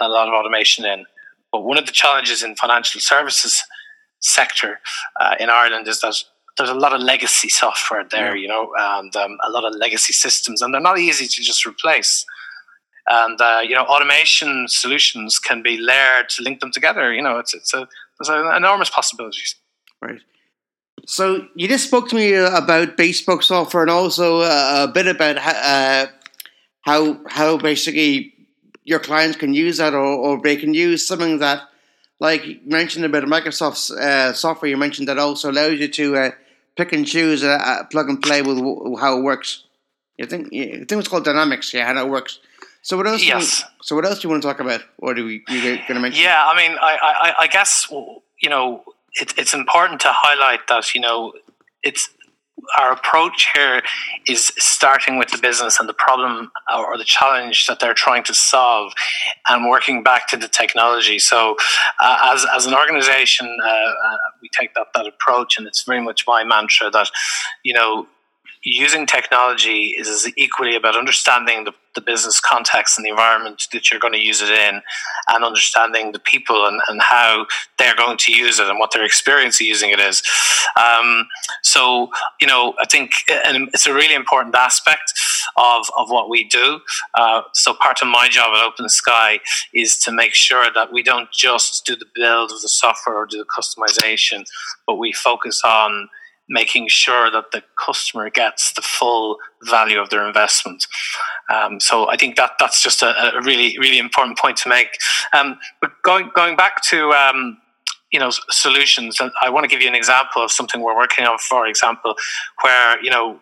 [0.00, 1.06] a lot of automation in.
[1.50, 3.62] But one of the challenges in financial services
[4.20, 4.80] sector
[5.20, 6.14] uh, in Ireland is that
[6.56, 8.42] there's a lot of legacy software there, yeah.
[8.42, 11.66] you know, and um, a lot of legacy systems, and they're not easy to just
[11.66, 12.24] replace.
[13.08, 17.12] And uh, you know, automation solutions can be layered to link them together.
[17.12, 17.88] You know, it's it's a
[18.18, 19.54] there's enormous possibilities.
[20.00, 20.20] Right.
[21.06, 25.06] So you just spoke to me uh, about bespoke software and also uh, a bit
[25.06, 26.06] about how, uh,
[26.82, 28.34] how how basically
[28.84, 31.62] your clients can use that or, or they can use something that
[32.18, 36.30] like you mentioned about Microsoft's uh, software you mentioned that also allows you to uh,
[36.76, 38.58] pick and choose a, a, plug and play with
[38.98, 39.64] how it works.
[40.18, 42.40] You think you think it's called dynamics, yeah, how it works.
[42.86, 43.24] So what else?
[43.24, 43.62] Yes.
[43.62, 45.84] You, so what else do you want to talk about, or do we you going
[45.88, 46.22] to mention?
[46.22, 50.94] Yeah, I mean, I, I, I guess you know it, it's important to highlight that
[50.94, 51.32] you know
[51.82, 52.08] it's
[52.78, 53.82] our approach here
[54.28, 58.34] is starting with the business and the problem or the challenge that they're trying to
[58.34, 58.92] solve
[59.48, 61.18] and working back to the technology.
[61.18, 61.56] So,
[62.00, 66.00] uh, as, as an organization, uh, uh, we take that, that approach, and it's very
[66.00, 67.10] much my mantra that,
[67.62, 68.06] you know,
[68.66, 74.00] using technology is equally about understanding the, the business context and the environment that you're
[74.00, 74.82] going to use it in
[75.28, 77.46] and understanding the people and, and how
[77.78, 80.20] they're going to use it and what their experience of using it is.
[80.76, 81.28] Um,
[81.62, 85.12] so, you know, I think it's a really important aspect
[85.56, 86.80] of, of what we do.
[87.14, 89.38] Uh, so, part of my job at OpenSky
[89.72, 93.26] is to make sure that we don't just do the build of the software or
[93.26, 94.44] do the customization,
[94.88, 96.08] but we focus on
[96.48, 100.86] making sure that the customer gets the full value of their investment.
[101.52, 104.88] Um, so I think that that's just a, a, really really important point to make.
[105.32, 107.58] Um, but going going back to um,
[108.12, 111.38] you know solutions, I want to give you an example of something we're working on.
[111.38, 112.14] For example,
[112.62, 113.40] where you know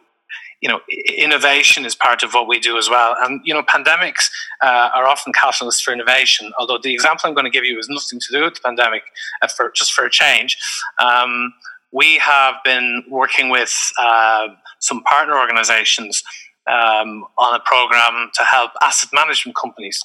[0.65, 0.81] you know,
[1.19, 3.15] innovation is part of what we do as well.
[3.21, 4.31] And, you know, pandemics
[4.63, 7.87] uh, are often catalysts for innovation, although the example I'm going to give you is
[7.91, 9.03] nothing to do with the pandemic,
[9.43, 10.57] uh, for, just for a change.
[11.95, 14.49] We have been working with uh,
[14.81, 16.25] some partner organizations
[16.67, 20.03] um, on a program to help asset management companies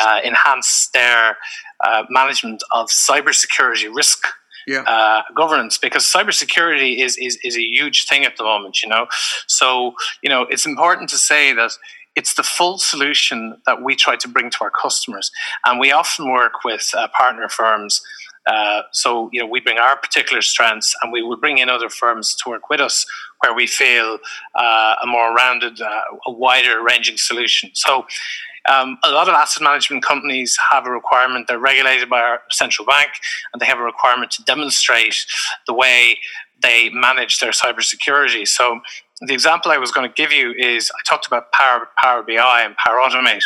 [0.00, 1.36] uh, enhance their
[1.84, 4.26] uh, management of cybersecurity risk
[4.66, 4.82] yeah.
[4.82, 8.82] Uh, governance because cybersecurity is, is is a huge thing at the moment.
[8.82, 9.06] You know,
[9.46, 11.72] so you know it's important to say that
[12.14, 15.32] it's the full solution that we try to bring to our customers,
[15.64, 18.02] and we often work with uh, partner firms
[18.46, 21.88] uh, so, you know, we bring our particular strengths and we will bring in other
[21.88, 23.06] firms to work with us
[23.40, 24.18] where we feel
[24.54, 27.70] uh, a more rounded, uh, a wider ranging solution.
[27.74, 28.06] So,
[28.68, 32.84] um, a lot of asset management companies have a requirement, they're regulated by our central
[32.86, 33.08] bank,
[33.52, 35.24] and they have a requirement to demonstrate
[35.66, 36.18] the way
[36.62, 38.46] they manage their cybersecurity.
[38.46, 38.80] So,
[39.22, 42.62] the example I was going to give you is I talked about Power, Power BI
[42.62, 43.42] and Power Automate.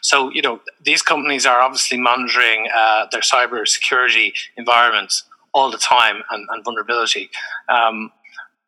[0.00, 5.78] So, you know, these companies are obviously monitoring uh, their cyber security environments all the
[5.78, 7.30] time and, and vulnerability.
[7.68, 8.10] Um,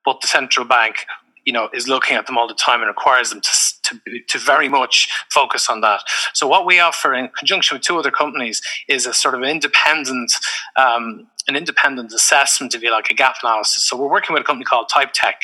[0.04, 0.96] but the central bank,
[1.44, 3.50] you know, is looking at them all the time and requires them to,
[3.82, 6.00] to, to very much focus on that.
[6.32, 10.32] So, what we offer in conjunction with two other companies is a sort of independent.
[10.76, 13.84] Um, an independent assessment, if you like, a gap analysis.
[13.84, 15.34] So we're working with a company called TypeTech,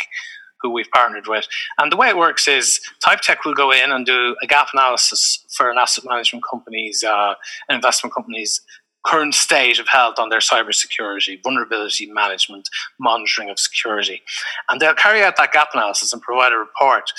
[0.62, 1.46] who we've partnered with.
[1.78, 5.44] And the way it works is TypeTech will go in and do a gap analysis
[5.50, 7.34] for an asset management company's, uh,
[7.68, 8.60] investment company's
[9.06, 12.68] current state of health on their cybersecurity, vulnerability management,
[12.98, 14.22] monitoring of security.
[14.68, 17.10] And they'll carry out that gap analysis and provide a report.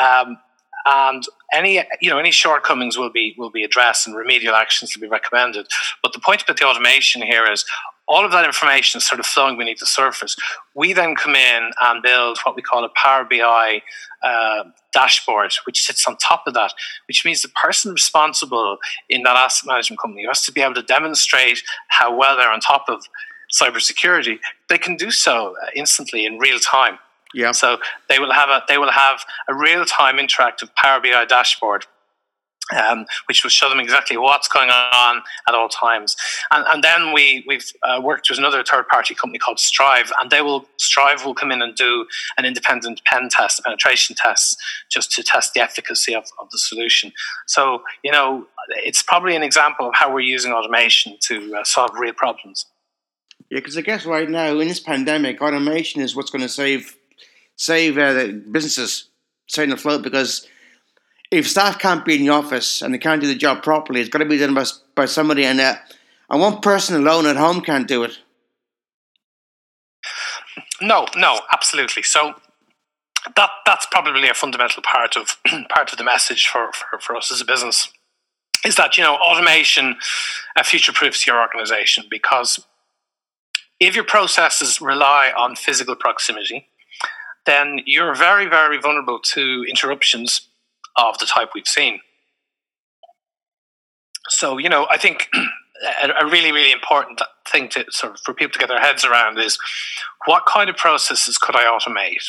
[0.00, 0.38] Um,
[0.86, 5.00] and any you know any shortcomings will be will be addressed and remedial actions will
[5.00, 5.66] be recommended.
[6.02, 7.64] But the point about the automation here is
[8.06, 10.36] all of that information is sort of flowing beneath the surface.
[10.74, 13.82] We then come in and build what we call a Power BI
[14.22, 16.72] uh, dashboard, which sits on top of that,
[17.08, 20.82] which means the person responsible in that asset management company has to be able to
[20.82, 23.04] demonstrate how well they're on top of
[23.52, 24.38] cybersecurity.
[24.68, 26.98] They can do so uh, instantly in real time.
[27.32, 27.52] Yeah.
[27.52, 31.84] So they will have a they will have a real time interactive Power BI dashboard
[32.72, 36.16] um, which will show them exactly what's going on at all times.
[36.50, 40.30] And, and then we, we've uh, worked with another third party company called Strive, and
[40.30, 42.06] they will Strive will come in and do
[42.38, 44.56] an independent pen test, a penetration test,
[44.90, 47.12] just to test the efficacy of, of the solution.
[47.46, 51.90] So, you know, it's probably an example of how we're using automation to uh, solve
[51.98, 52.66] real problems.
[53.50, 56.96] Yeah, because I guess right now in this pandemic, automation is what's going to save
[57.56, 59.10] save uh, businesses
[59.46, 60.48] staying afloat because
[61.34, 64.08] if staff can't be in the office and they can't do the job properly, it's
[64.08, 65.74] got to be done by, by somebody, and uh,
[66.30, 68.18] and one person alone at home can't do it.
[70.80, 72.02] No, no, absolutely.
[72.02, 72.34] So
[73.36, 75.36] that that's probably a fundamental part of
[75.68, 77.88] part of the message for, for, for us as a business
[78.64, 79.96] is that you know automation
[80.56, 82.64] uh, future proofs your organization because
[83.80, 86.68] if your processes rely on physical proximity,
[87.44, 90.48] then you're very very vulnerable to interruptions
[90.96, 92.00] of the type we've seen.
[94.28, 95.28] So, you know, I think
[96.02, 99.38] a, really, really important thing to sort of for people to get their heads around
[99.38, 99.58] is
[100.26, 102.24] what kind of processes could I automate?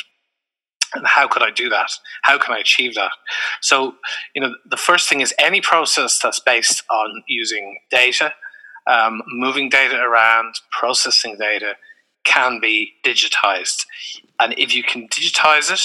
[0.94, 1.92] And how could I do that?
[2.22, 3.12] How can I achieve that?
[3.62, 3.96] So,
[4.34, 8.34] you know, the first thing is any process that's based on using data,
[8.88, 11.74] um, moving data around, processing data
[12.24, 13.86] can be digitized.
[14.40, 15.82] And if you can digitize it,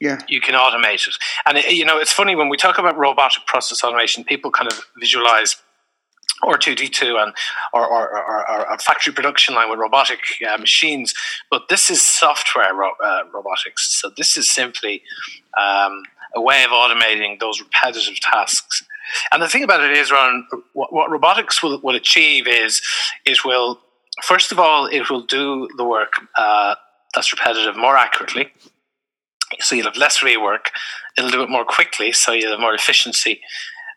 [0.00, 0.20] yeah.
[0.28, 1.14] you can automate it.
[1.46, 4.70] And it, you know, it's funny when we talk about robotic process automation, people kind
[4.70, 5.56] of visualize
[6.42, 7.34] R2D2 and
[7.74, 11.12] or, or, or, or, a factory production line with robotic uh, machines,
[11.50, 14.00] but this is software ro- uh, robotics.
[14.00, 15.02] So this is simply
[15.60, 16.02] um,
[16.34, 18.82] a way of automating those repetitive tasks.
[19.32, 22.80] And the thing about it is, Ron, what, what robotics will, will achieve is
[23.26, 23.80] it will,
[24.22, 26.76] first of all, it will do the work uh,
[27.14, 28.50] that's repetitive more accurately.
[29.58, 30.66] So you'll have less rework.
[31.18, 33.40] It'll do it more quickly, so you'll have more efficiency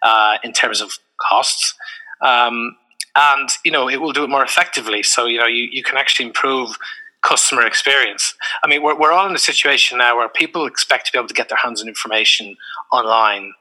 [0.01, 1.75] uh, in terms of costs.
[2.21, 2.75] Um,
[3.15, 5.03] and you know it will do it more effectively.
[5.03, 6.77] So you know you, you can actually improve
[7.21, 8.35] customer experience.
[8.63, 11.29] I mean, we're, we're all in a situation now where people expect to be able
[11.29, 12.57] to get their hands on information
[12.91, 13.53] online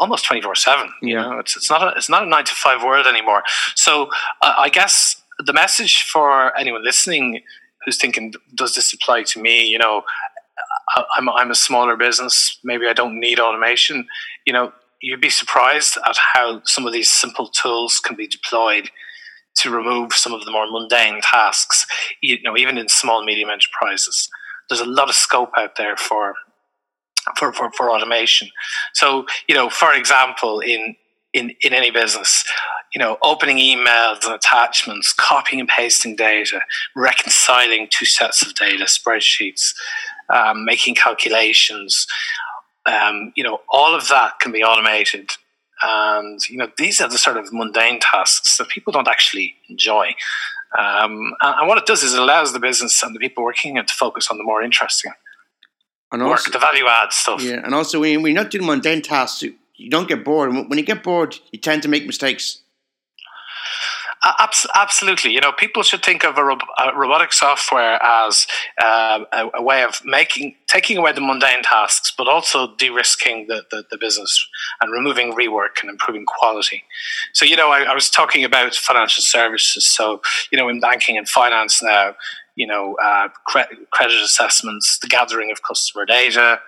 [0.00, 2.82] almost 24 7 you know it's, it's not a it's not a 9 to 5
[2.82, 3.44] world anymore
[3.76, 4.08] so
[4.42, 7.42] uh, i guess the message for anyone listening
[7.84, 10.02] who's thinking does this apply to me you know
[11.16, 12.58] I'm, I'm a smaller business.
[12.64, 14.06] Maybe I don't need automation.
[14.46, 18.90] You know, you'd be surprised at how some of these simple tools can be deployed
[19.56, 21.86] to remove some of the more mundane tasks.
[22.20, 24.28] You know, even in small medium enterprises,
[24.68, 26.34] there's a lot of scope out there for
[27.38, 28.50] for, for, for automation.
[28.92, 30.96] So, you know, for example, in
[31.32, 32.44] in, in any business,
[32.94, 36.60] you know, opening emails and attachments, copying and pasting data,
[36.94, 39.74] reconciling two sets of data, spreadsheets,
[40.28, 42.06] um, making calculations.
[42.86, 45.30] Um, you know, all of that can be automated.
[45.82, 50.14] And, you know, these are the sort of mundane tasks that people don't actually enjoy.
[50.78, 53.86] Um, and what it does is it allows the business and the people working it
[53.88, 55.12] to focus on the more interesting
[56.12, 57.42] and also, work, the value add stuff.
[57.42, 60.52] Yeah, and also when you're not doing mundane tasks, you don't get bored.
[60.52, 62.60] When you get bored, you tend to make mistakes.
[64.24, 65.32] Absolutely.
[65.32, 68.46] You know, people should think of a, ro- a robotic software as
[68.80, 73.64] uh, a, a, way of making, taking away the mundane tasks, but also de-risking the,
[73.70, 74.48] the, the, business
[74.80, 76.84] and removing rework and improving quality.
[77.34, 79.84] So, you know, I, I was talking about financial services.
[79.84, 82.14] So, you know, in banking and finance now,
[82.56, 86.60] you know, uh, cre- credit assessments, the gathering of customer data,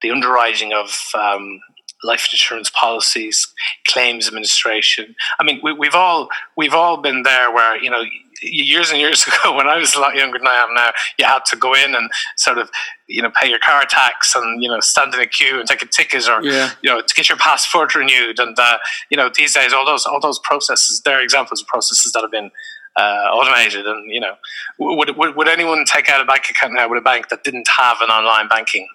[0.00, 1.60] the underwriting of um,
[2.04, 3.52] life insurance policies,
[3.86, 5.14] claims administration.
[5.40, 8.02] I mean, we, have all we've all been there where you know
[8.42, 11.24] years and years ago when I was a lot younger than I am now, you
[11.24, 12.70] had to go in and sort of
[13.06, 15.82] you know pay your car tax and you know stand in a queue and take
[15.82, 16.70] a ticket or yeah.
[16.82, 18.78] you know to get your passport renewed and uh,
[19.10, 22.30] you know these days all those all those processes they're examples of processes that have
[22.30, 22.50] been
[22.96, 24.34] uh, automated and you know
[24.78, 27.68] would, would would anyone take out a bank account now with a bank that didn't
[27.68, 28.86] have an online banking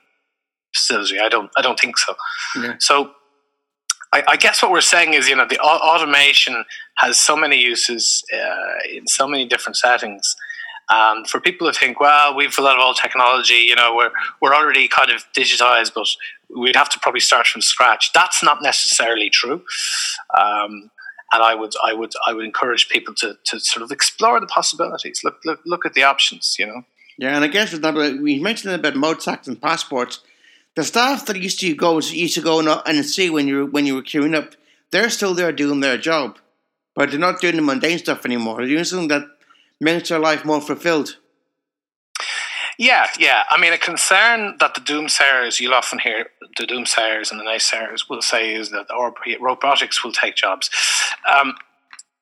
[0.73, 1.19] facility.
[1.19, 2.15] I don't I don't think so.
[2.55, 2.75] Yeah.
[2.79, 3.11] So
[4.11, 6.65] I, I, guess what we're saying is you know the automation
[6.97, 10.35] has so many uses uh, in so many different settings.
[10.89, 14.11] And for people who think, well, we've a lot of old technology, you know, we're
[14.41, 16.07] we're already kind of digitized, but
[16.55, 18.11] we'd have to probably start from scratch.
[18.13, 19.63] That's not necessarily true.
[20.37, 20.91] Um,
[21.31, 24.45] and I would, I would, I would encourage people to, to sort of explore the
[24.45, 25.21] possibilities.
[25.23, 26.55] Look, look, look at the options.
[26.59, 26.83] You know.
[27.17, 30.19] Yeah, and I guess we mentioned about tax and passports
[30.75, 33.95] the staff that used to go used to go and see when you when you
[33.95, 34.55] were queuing up,
[34.91, 36.37] they're still there doing their job,
[36.95, 38.57] but they're not doing the mundane stuff anymore.
[38.57, 39.23] They're doing something that
[39.79, 41.17] makes their life more fulfilled.
[42.79, 43.43] Yeah, yeah.
[43.49, 48.09] I mean, a concern that the doomsayers, you'll often hear the doomsayers and the naysayers
[48.09, 48.87] will say is that
[49.39, 50.71] robotics will take jobs.
[51.31, 51.53] Um,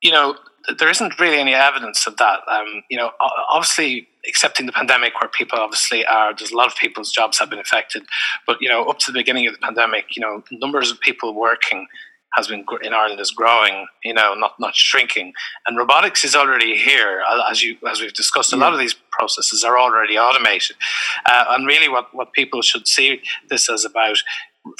[0.02, 0.36] you know,
[0.78, 2.40] there isn't really any evidence of that.
[2.48, 3.12] Um, you know,
[3.50, 7.50] obviously, excepting the pandemic, where people obviously are, there's a lot of people's jobs have
[7.50, 8.04] been affected.
[8.46, 11.34] But you know, up to the beginning of the pandemic, you know, numbers of people
[11.34, 11.88] working
[12.34, 15.34] has been in Ireland is growing, you know, not not shrinking.
[15.68, 18.54] And robotics is already here, as you as we've discussed.
[18.54, 20.78] A lot of these processes are already automated,
[21.26, 24.18] uh, and really, what what people should see this as about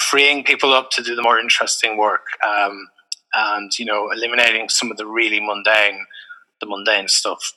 [0.00, 2.88] freeing people up to do the more interesting work, um,
[3.34, 6.06] and you know, eliminating some of the really mundane,
[6.60, 7.52] the mundane stuff.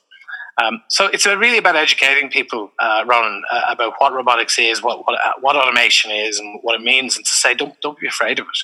[0.62, 5.06] Um, so it's really about educating people, uh, Ronan, uh, about what robotics is, what
[5.06, 8.06] what, uh, what automation is, and what it means, and to say don't don't be
[8.06, 8.58] afraid of it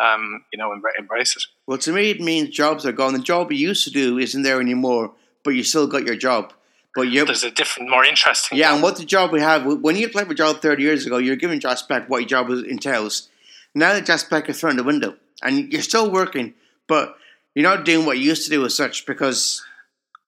[0.00, 1.44] um, you know, embrace it.
[1.66, 3.12] Well, to me, it means jobs are gone.
[3.12, 5.12] The job you used to do isn't there anymore,
[5.44, 6.52] but you still got your job.
[6.94, 8.58] But you, there's a different, more interesting.
[8.58, 8.74] Yeah, job.
[8.74, 11.16] and what the job we have when you applied for a job 30 years ago,
[11.18, 13.28] you're given job spec what your job entails.
[13.74, 16.54] Now the job spec is thrown the window, and you're still working,
[16.86, 17.16] but
[17.54, 19.64] you're not doing what you used to do as such because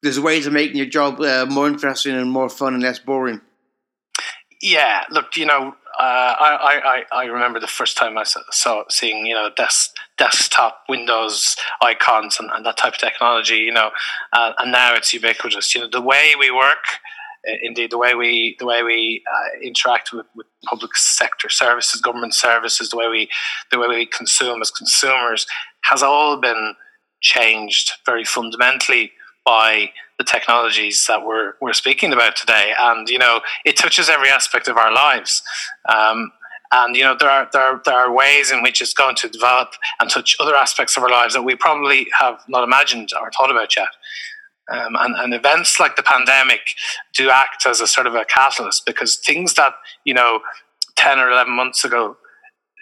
[0.05, 3.41] there's ways of making your job uh, more interesting and more fun and less boring.
[4.61, 9.25] Yeah, look, you know, uh, I, I, I remember the first time I saw seeing
[9.27, 13.91] you know desk, desktop Windows icons and, and that type of technology, you know,
[14.33, 15.75] uh, and now it's ubiquitous.
[15.75, 16.85] You know, the way we work,
[17.63, 22.35] indeed, the way we the way we uh, interact with, with public sector services, government
[22.35, 23.31] services, the way we
[23.71, 25.47] the way we consume as consumers
[25.85, 26.75] has all been
[27.23, 29.13] changed very fundamentally
[29.45, 34.29] by the technologies that we're we're speaking about today, and you know it touches every
[34.29, 35.43] aspect of our lives.
[35.89, 36.33] Um,
[36.73, 39.29] and you know there are, there are there are ways in which it's going to
[39.29, 39.71] develop
[40.01, 43.51] and touch other aspects of our lives that we probably have not imagined or thought
[43.51, 43.89] about yet.
[44.73, 46.61] Um, and, and events like the pandemic
[47.13, 49.75] do act as a sort of a catalyst because things that
[50.05, 50.41] you know
[50.97, 52.17] ten or eleven months ago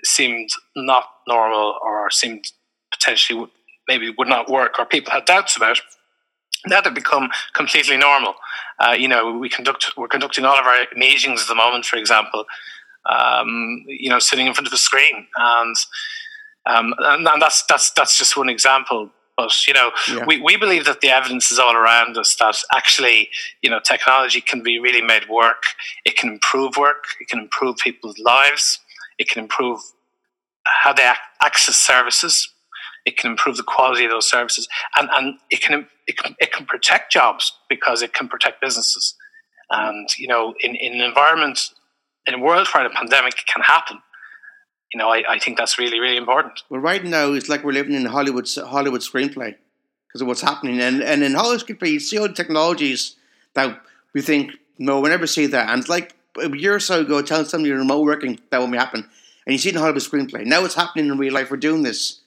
[0.05, 2.45] seemed not normal or seemed
[2.93, 3.47] potentially
[3.89, 5.81] maybe would not work or people had doubts about
[6.67, 8.35] now they've become completely normal.
[8.79, 11.97] Uh, you know, we conduct we're conducting all of our meetings at the moment, for
[11.97, 12.45] example.
[13.09, 15.77] Um, you know, sitting in front of a screen, and,
[16.67, 19.11] um, and and, that's that's that's just one example.
[19.37, 20.25] But you know, yeah.
[20.25, 23.29] we, we believe that the evidence is all around us that actually,
[23.63, 25.63] you know, technology can be really made work.
[26.05, 27.05] It can improve work.
[27.21, 28.79] It can improve people's lives.
[29.19, 29.81] It can improve
[30.65, 31.11] how they
[31.41, 32.49] access services.
[33.05, 36.53] It can improve the quality of those services, and and it can it can, it
[36.53, 39.15] can protect jobs because it can protect businesses.
[39.71, 41.71] And you know, in, in an environment,
[42.27, 43.99] in a world where a pandemic can happen,
[44.93, 46.63] you know, I, I think that's really really important.
[46.69, 49.55] Well, right now it's like we're living in a Hollywood Hollywood screenplay
[50.09, 53.17] because of what's happening, and and in Hollywood screenplay you see all the technologies
[53.55, 53.81] that
[54.15, 57.23] we think no, we never see that, and it's like a year or so ago
[57.23, 59.09] telling somebody remote working that won't happen,
[59.47, 60.45] and you see it in Hollywood screenplay.
[60.45, 61.51] Now it's happening in real life.
[61.51, 62.23] We're doing this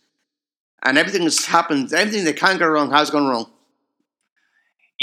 [0.86, 1.92] and everything has happened.
[1.92, 3.50] Everything that can go wrong has gone wrong.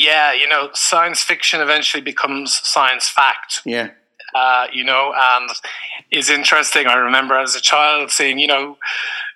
[0.03, 3.61] Yeah, you know, science fiction eventually becomes science fact.
[3.65, 3.91] Yeah.
[4.35, 5.51] Uh, you know, and
[6.11, 6.87] is interesting.
[6.87, 8.79] I remember as a child seeing, you know,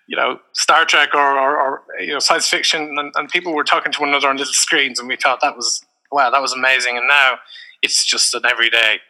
[0.09, 3.65] you know, Star Trek or, or, or you know, science fiction, and, and, people were
[3.65, 6.53] talking to one another on little screens, and we thought that was wow, that was
[6.53, 6.97] amazing.
[6.97, 7.35] And now
[7.83, 9.01] it's just an everyday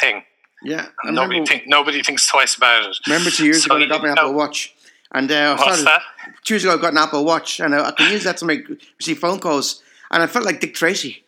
[0.00, 0.22] thing.
[0.62, 2.96] Yeah, nobody think nobody thinks twice about it.
[3.06, 4.74] Remember two years so, ago, I got my Apple Watch,
[5.12, 6.00] and uh, What's started, that?
[6.44, 8.44] two years ago, I got an Apple Watch, and I, I can use that to
[8.44, 8.66] make
[8.98, 11.24] receive phone calls, and I felt like Dick Tracy.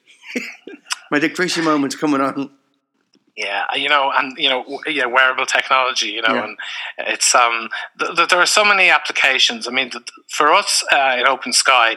[1.10, 2.50] My Dick Tracy moment's coming on.
[3.36, 6.44] Yeah, you know, and you know, yeah, wearable technology, you know, yeah.
[6.44, 6.58] and
[6.98, 7.68] it's um,
[7.98, 9.68] th- th- there are so many applications.
[9.68, 11.96] I mean, th- for us uh, in OpenSky,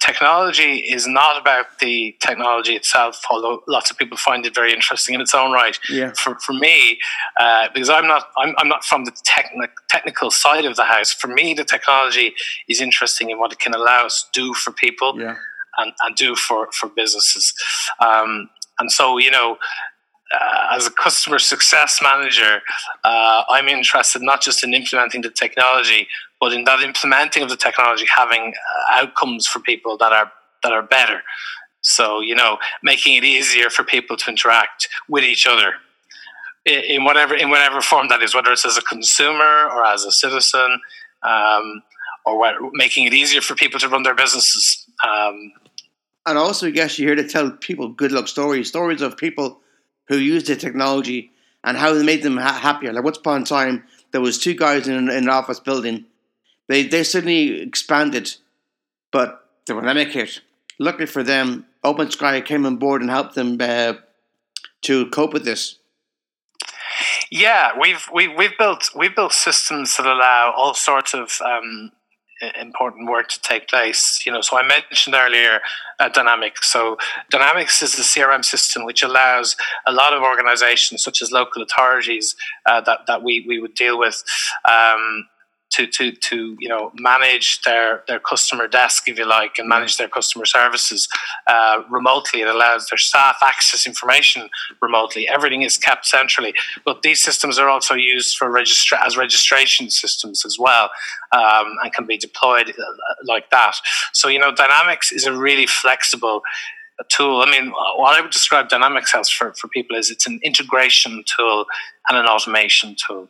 [0.00, 5.14] technology is not about the technology itself, although lots of people find it very interesting
[5.14, 5.78] in its own right.
[5.90, 6.12] Yeah.
[6.12, 6.98] For, for me,
[7.38, 11.12] uh, because I'm not I'm, I'm not from the techni- technical side of the house.
[11.12, 12.34] For me, the technology
[12.68, 15.36] is interesting in what it can allow us to do for people yeah.
[15.78, 17.52] And, and do for for businesses.
[18.00, 19.56] Um, and so, you know,
[20.32, 22.60] uh, as a customer success manager,
[23.04, 26.08] uh, I'm interested not just in implementing the technology,
[26.40, 30.72] but in that implementing of the technology having uh, outcomes for people that are that
[30.72, 31.22] are better.
[31.82, 35.74] So you know, making it easier for people to interact with each other
[36.64, 40.12] in whatever in whatever form that is, whether it's as a consumer or as a
[40.12, 40.80] citizen,
[41.22, 41.82] um,
[42.24, 44.86] or what, making it easier for people to run their businesses.
[45.06, 45.52] Um,
[46.26, 49.60] and also, I guess you're here to tell people good luck stories, stories of people
[50.08, 52.92] who used the technology and how it made them ha- happier.
[52.92, 56.04] Like once upon a time, there was two guys in, in an office building.
[56.68, 58.34] They they suddenly expanded,
[59.12, 60.40] but the pandemic hit.
[60.78, 63.94] Luckily for them, OpenSky came on board and helped them uh,
[64.84, 65.78] to cope with this?
[67.30, 71.90] Yeah, we've we, have we've built we've built systems that allow all sorts of um,
[72.60, 74.24] important work to take place.
[74.26, 75.60] You know, so I mentioned earlier
[75.98, 76.70] uh, Dynamics.
[76.70, 76.96] So
[77.30, 79.56] Dynamics is the CRM system which allows
[79.86, 83.98] a lot of organizations, such as local authorities, uh, that that we we would deal
[83.98, 84.22] with.
[84.64, 85.28] Um,
[85.74, 89.96] to, to, to you know manage their, their customer desk if you like and manage
[89.96, 91.08] their customer services
[91.48, 94.48] uh, remotely it allows their staff access information
[94.80, 96.54] remotely everything is kept centrally
[96.84, 100.90] but these systems are also used for registra- as registration systems as well
[101.32, 103.74] um, and can be deployed uh, like that
[104.12, 106.42] so you know dynamics is a really flexible
[107.08, 107.42] tool.
[107.42, 111.24] I mean, what I would describe Dynamics as for, for people is it's an integration
[111.36, 111.66] tool
[112.08, 113.28] and an automation tool.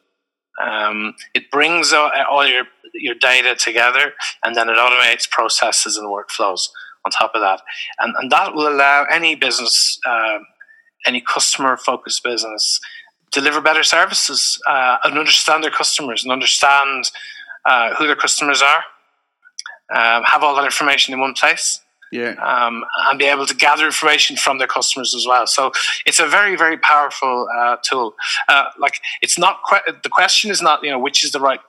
[0.62, 4.12] Um, it brings all, your your data together,
[4.44, 6.68] and then it automates processes and workflows
[7.04, 7.60] on top of that,
[7.98, 10.38] and and that will allow any business, uh,
[11.06, 12.80] any customer focused business,
[13.32, 17.10] deliver better services uh, and understand their customers and understand
[17.64, 18.84] uh, who their customers are,
[19.94, 21.80] um, have all that information in one place
[22.12, 22.34] yeah.
[22.34, 25.46] Um, and be able to gather information from their customers as well.
[25.46, 25.72] So
[26.06, 28.14] it's a very, very powerful uh, tool.
[28.48, 31.60] Uh, like it's not que- the question is not you know which is the right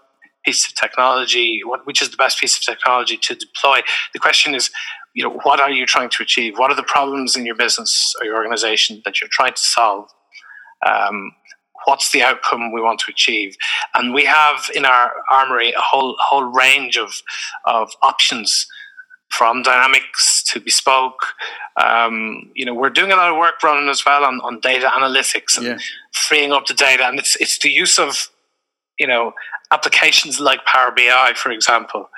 [0.46, 3.80] piece of technology, what, which is the best piece of technology to deploy.
[4.14, 4.70] The question is,
[5.16, 6.60] you know, what are you trying to achieve?
[6.60, 10.10] What are the problems in your business or your organization that you're trying to solve?
[10.86, 11.32] Um,
[11.86, 13.56] what's the outcome we want to achieve?
[13.94, 17.14] And we have in our armory a whole whole range of
[17.66, 18.68] of options
[19.30, 21.20] from dynamics to bespoke.
[21.82, 24.88] Um, you know, we're doing a lot of work running as well on, on data
[24.88, 25.78] analytics and yeah.
[26.14, 27.06] freeing up the data.
[27.06, 28.30] And it's, it's the use of,
[29.00, 29.34] you know,
[29.72, 32.10] applications like Power BI, for example,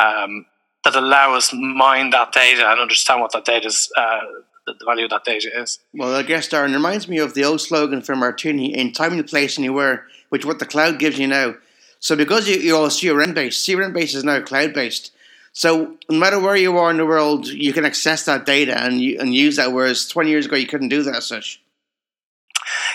[0.00, 0.46] um,
[0.84, 4.20] that allow us mine that data and understand what that data is, uh,
[4.66, 5.78] the value of that data is.
[5.92, 9.26] Well, I guess, Darren, reminds me of the old slogan from Martini, in time and
[9.26, 11.54] place anywhere, which what the cloud gives you now.
[12.00, 15.10] So because you, you're all CRM based, CRM based is now cloud based.
[15.54, 19.00] So no matter where you are in the world, you can access that data and
[19.00, 19.72] and use that.
[19.72, 21.62] Whereas twenty years ago, you couldn't do that as such.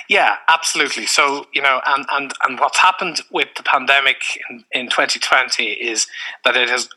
[0.09, 1.05] Yeah, absolutely.
[1.05, 4.17] So you know, and and and what's happened with the pandemic
[4.49, 6.07] in, in 2020 is
[6.43, 6.89] that it has,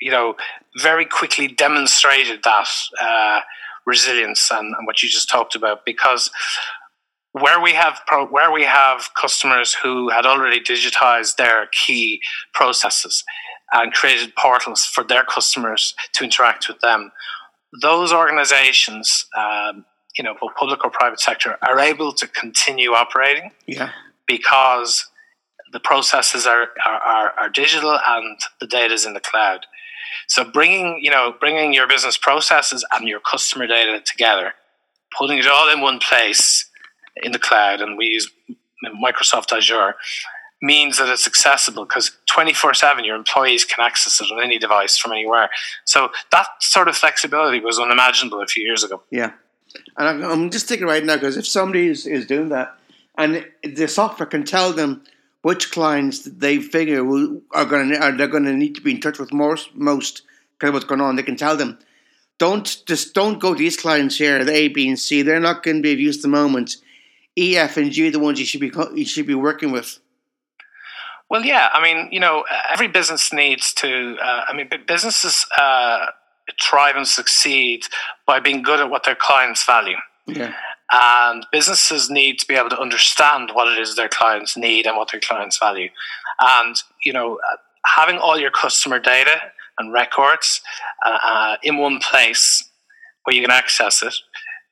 [0.00, 0.36] you know,
[0.80, 2.68] very quickly demonstrated that
[3.00, 3.40] uh,
[3.86, 6.30] resilience and, and what you just talked about because
[7.32, 12.20] where we have pro- where we have customers who had already digitized their key
[12.54, 13.24] processes
[13.72, 17.12] and created portals for their customers to interact with them.
[17.82, 19.84] Those organizations, um,
[20.16, 23.90] you know, both public or private sector, are able to continue operating yeah.
[24.26, 25.06] because
[25.72, 29.66] the processes are, are, are, digital and the data is in the cloud.
[30.26, 34.54] So bringing, you know, bringing your business processes and your customer data together,
[35.16, 36.64] putting it all in one place
[37.22, 38.30] in the cloud, and we use
[39.02, 39.94] Microsoft Azure,
[40.60, 44.96] means that it's accessible because 24 7 your employees can access it on any device
[44.96, 45.50] from anywhere.
[45.84, 49.02] So that sort of flexibility was unimaginable a few years ago.
[49.10, 49.32] Yeah.
[49.96, 52.74] And I'm just thinking right now because if somebody is, is doing that
[53.16, 55.04] and the software can tell them
[55.42, 58.92] which clients they figure will, are going to are they're going to need to be
[58.92, 60.22] in touch with most most
[60.62, 61.78] of what's going on, they can tell them.
[62.38, 65.22] Don't just don't go to these clients here, the A, B, and C.
[65.22, 66.76] They're not going to be of use at the moment.
[67.36, 69.98] E, F, and G are the ones you should be you should be working with.
[71.30, 71.68] Well, yeah.
[71.72, 74.16] I mean, you know, every business needs to.
[74.22, 76.06] Uh, I mean, businesses uh,
[76.60, 77.84] thrive and succeed
[78.26, 79.96] by being good at what their clients value.
[80.26, 80.54] Yeah.
[80.90, 84.96] And businesses need to be able to understand what it is their clients need and
[84.96, 85.90] what their clients value.
[86.40, 89.38] And you know, uh, having all your customer data
[89.78, 90.62] and records
[91.04, 92.64] uh, uh, in one place
[93.24, 94.14] where you can access it,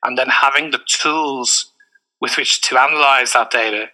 [0.03, 1.71] and then having the tools
[2.19, 3.89] with which to analyze that data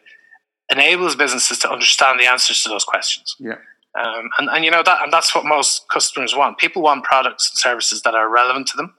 [0.72, 3.36] enables businesses to understand the answers to those questions.
[3.40, 3.58] Yeah.
[4.00, 6.58] Um, and, and you know that and that's what most customers want.
[6.58, 8.96] People want products and services that are relevant to them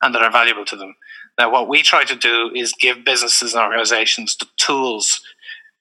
[0.00, 0.94] and that are valuable to them.
[1.38, 5.20] Now, what we try to do is give businesses and organizations the tools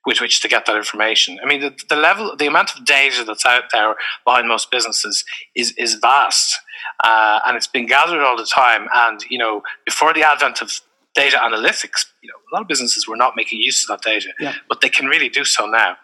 [0.06, 1.38] with which to get that information.
[1.44, 5.26] I mean, the, the level, the amount of data that's out there behind most businesses
[5.54, 6.58] is is vast,
[7.04, 8.88] uh, and it's been gathered all the time.
[8.94, 10.72] And you know, before the advent of
[11.18, 14.30] data analytics, you know, a lot of businesses were not making use of that data,
[14.40, 14.54] yeah.
[14.70, 15.98] but they can really do so now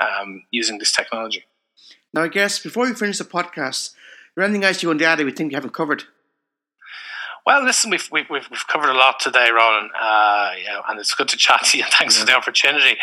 [0.00, 1.44] um, using this technology.
[2.12, 3.94] Now, I guess before we finish the podcast, is
[4.36, 6.04] there anything else you want to add that we think you haven't covered?
[7.46, 11.14] Well, listen, we've, we've, we've covered a lot today, Ronan, uh, you know, and it's
[11.14, 11.84] good to chat to you.
[11.98, 12.20] Thanks yeah.
[12.20, 12.98] for the opportunity.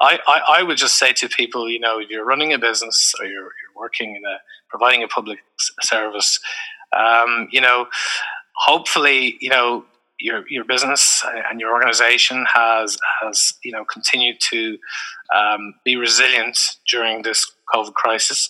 [0.00, 3.14] I, I, I, would just say to people, you know, if you're running a business
[3.20, 4.38] or you're, you're working in a
[4.70, 5.40] providing a public
[5.82, 6.40] service,
[6.96, 7.88] um, you know,
[8.54, 9.84] hopefully, you know,
[10.20, 14.78] your your business and your organization has has you know continued to
[15.34, 16.58] um, be resilient
[16.90, 18.48] during this COVID crisis.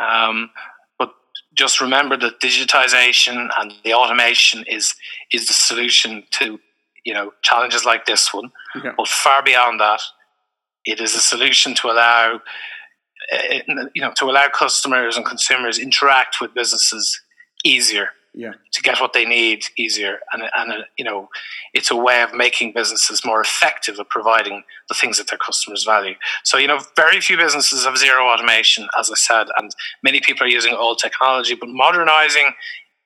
[0.00, 0.50] Um,
[0.98, 1.14] but
[1.54, 4.94] just remember that digitization and the automation is
[5.32, 6.58] is the solution to
[7.04, 8.50] you know challenges like this one.
[8.96, 10.00] But far beyond that,
[10.84, 12.40] it is a solution to allow
[13.32, 17.20] uh, you know to allow customers and consumers interact with businesses
[17.64, 18.52] easier yeah.
[18.72, 20.20] to get what they need easier.
[20.32, 21.28] And, and uh, you know,
[21.74, 25.84] it's a way of making businesses more effective at providing the things that their customers
[25.84, 26.14] value.
[26.44, 30.46] So, you know, very few businesses have zero automation, as I said, and many people
[30.46, 32.52] are using old technology, but modernizing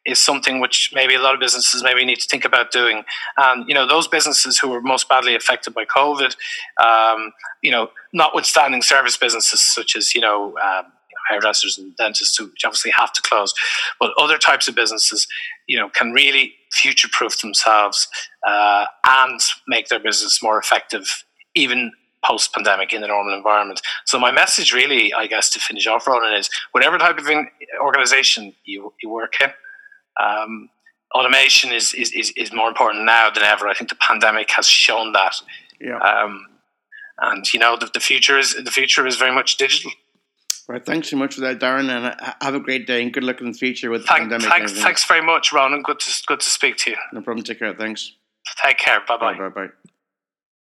[0.07, 3.03] is something which maybe a lot of businesses maybe need to think about doing.
[3.37, 6.37] And you know, those businesses who were most badly affected by COVID,
[6.81, 10.93] um, you know, notwithstanding service businesses such as you know um,
[11.29, 13.55] hairdressers and dentists who obviously have to close.
[14.01, 15.27] But other types of businesses,
[15.66, 18.09] you know, can really future-proof themselves
[18.47, 21.24] uh, and make their business more effective,
[21.55, 21.93] even
[22.24, 23.81] post-pandemic in the normal environment.
[24.05, 27.29] So my message, really, I guess, to finish off, Ronan, is whatever type of
[27.81, 29.51] organization you, you work in.
[30.20, 30.70] Um,
[31.14, 33.68] automation is, is, is, is, more important now than ever.
[33.68, 35.35] I think the pandemic has shown that.
[35.81, 35.99] Yeah.
[35.99, 36.47] Um,
[37.18, 39.91] and you know the, the future is the future is very much digital.
[40.68, 40.84] Right.
[40.84, 43.40] Thanks so much for that, Darren, and uh, have a great day and good luck
[43.40, 44.48] in the future with Thank, the pandemic.
[44.50, 45.82] Thanks, thanks very much, Ronan.
[45.82, 46.96] Good to good to speak to you.
[47.12, 47.44] No problem.
[47.44, 47.72] Take care.
[47.72, 48.12] Thanks.
[48.64, 49.00] Take care.
[49.06, 49.38] Bye bye.
[49.38, 49.68] Bye bye.